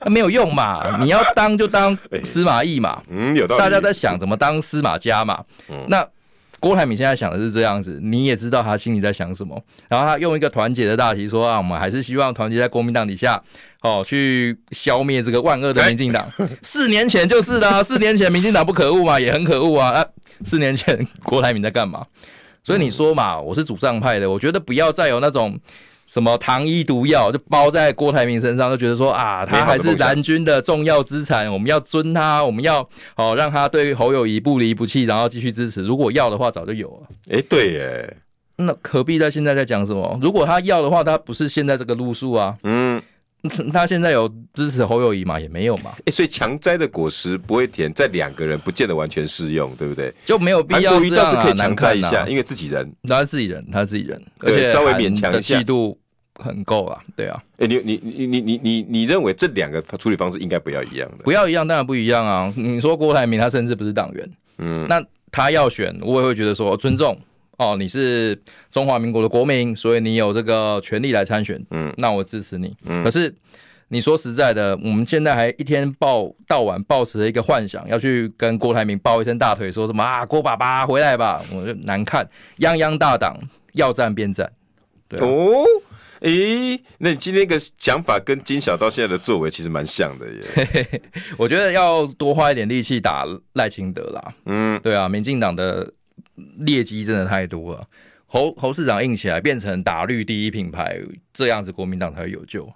[0.00, 0.98] 那没有用嘛？
[1.00, 3.02] 你要当就当 司马懿嘛。
[3.08, 3.60] 嗯，有道理。
[3.60, 5.42] 大家在想怎么当司马家嘛。
[5.68, 5.84] 嗯。
[5.88, 6.06] 那
[6.60, 9.60] 郭台铭现在想的是这样子，你也知道他心里在想什么。
[9.88, 13.40] 然后他用一个团结的大旗说啊，我们还是希望团结在国民党底下，
[13.82, 16.28] 哦，去消灭这个万恶的民进党。
[16.62, 19.90] 四年前就是的，四年前民进党不可恶嘛，也很可恶啊。
[19.90, 20.06] 啊，
[20.44, 22.04] 四年前郭台铭在干嘛？
[22.62, 25.58] 所以你说嘛，我是主战派的，我觉得不要再有那种。
[26.08, 32.80] 什么糖衣毒药就包在郭台铭身上，就觉得说啊，他还是蓝军的重要资产，我们要尊他，我们要
[33.16, 35.82] 哦让他对侯友谊不离不弃，然后继续支持。
[35.82, 37.08] 如果要的话，早就有了。
[37.30, 38.16] 哎、欸，对耶，
[38.56, 40.18] 那何必在现在在讲什么？
[40.22, 42.56] 如果他要的话，他不是现在这个路数啊。
[42.62, 42.87] 嗯，
[43.72, 45.38] 他现在有支持侯友谊吗？
[45.38, 45.92] 也没有嘛。
[45.98, 50.12] 哎、欸，所以强摘的果实不会甜，在两个人不见得完全适用，对不对？
[50.24, 50.98] 就没有必要这样、啊。
[50.98, 55.62] 韩国瑜倒是可以强摘一下，因为自己人，他是自己人，他是自己人，而且稍微勉强一下。
[56.40, 57.42] 很够啊，对啊。
[57.54, 61.24] 哎、欸，你你你你你你你认为这两个处理方式应该不要一样的？
[61.24, 62.52] 不要一样，当然不一样啊。
[62.56, 67.18] 你说郭台铭他甚至不是党员，嗯，那他要选，我也会觉得说尊重
[67.58, 68.40] 哦，你是
[68.70, 72.74] 中华民国的国民，所以你有这个权利来参选，嗯，那我支持你。
[72.84, 73.34] 嗯，可是
[73.88, 82.28] 你说实在的，我们现在还一天抱到晚抱持了一个幻想，要去跟郭台铭抱一声大腿，说什么啊，郭爸爸回来吧，我就难看，
[82.58, 83.36] 泱泱大党
[83.72, 84.50] 要战便战，
[85.08, 85.64] 对、啊、哦。
[86.20, 91.00] 诶、欸，那你今天一个想法跟金小刀现在的作为其实蛮像的耶。
[91.38, 94.34] 我觉得要多花一点力气打赖清德啦。
[94.46, 95.88] 嗯，对啊，民进党的
[96.58, 97.88] 劣迹真的太多了。
[98.26, 101.00] 侯侯市长硬起来变成打绿第一品牌，
[101.32, 102.70] 这样子国民党才会有救。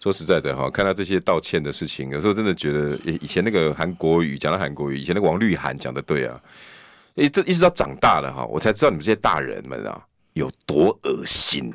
[0.00, 6.40] 说实在的哈，看到这些道歉的事情，有时候真的觉得，以前那个韩国语讲到韩国语，以前那个王绿涵讲的对啊。
[7.16, 10.00] 诶，这一直到长大了哈，我才知道你们这些大人们啊
[10.34, 11.74] 有多恶心。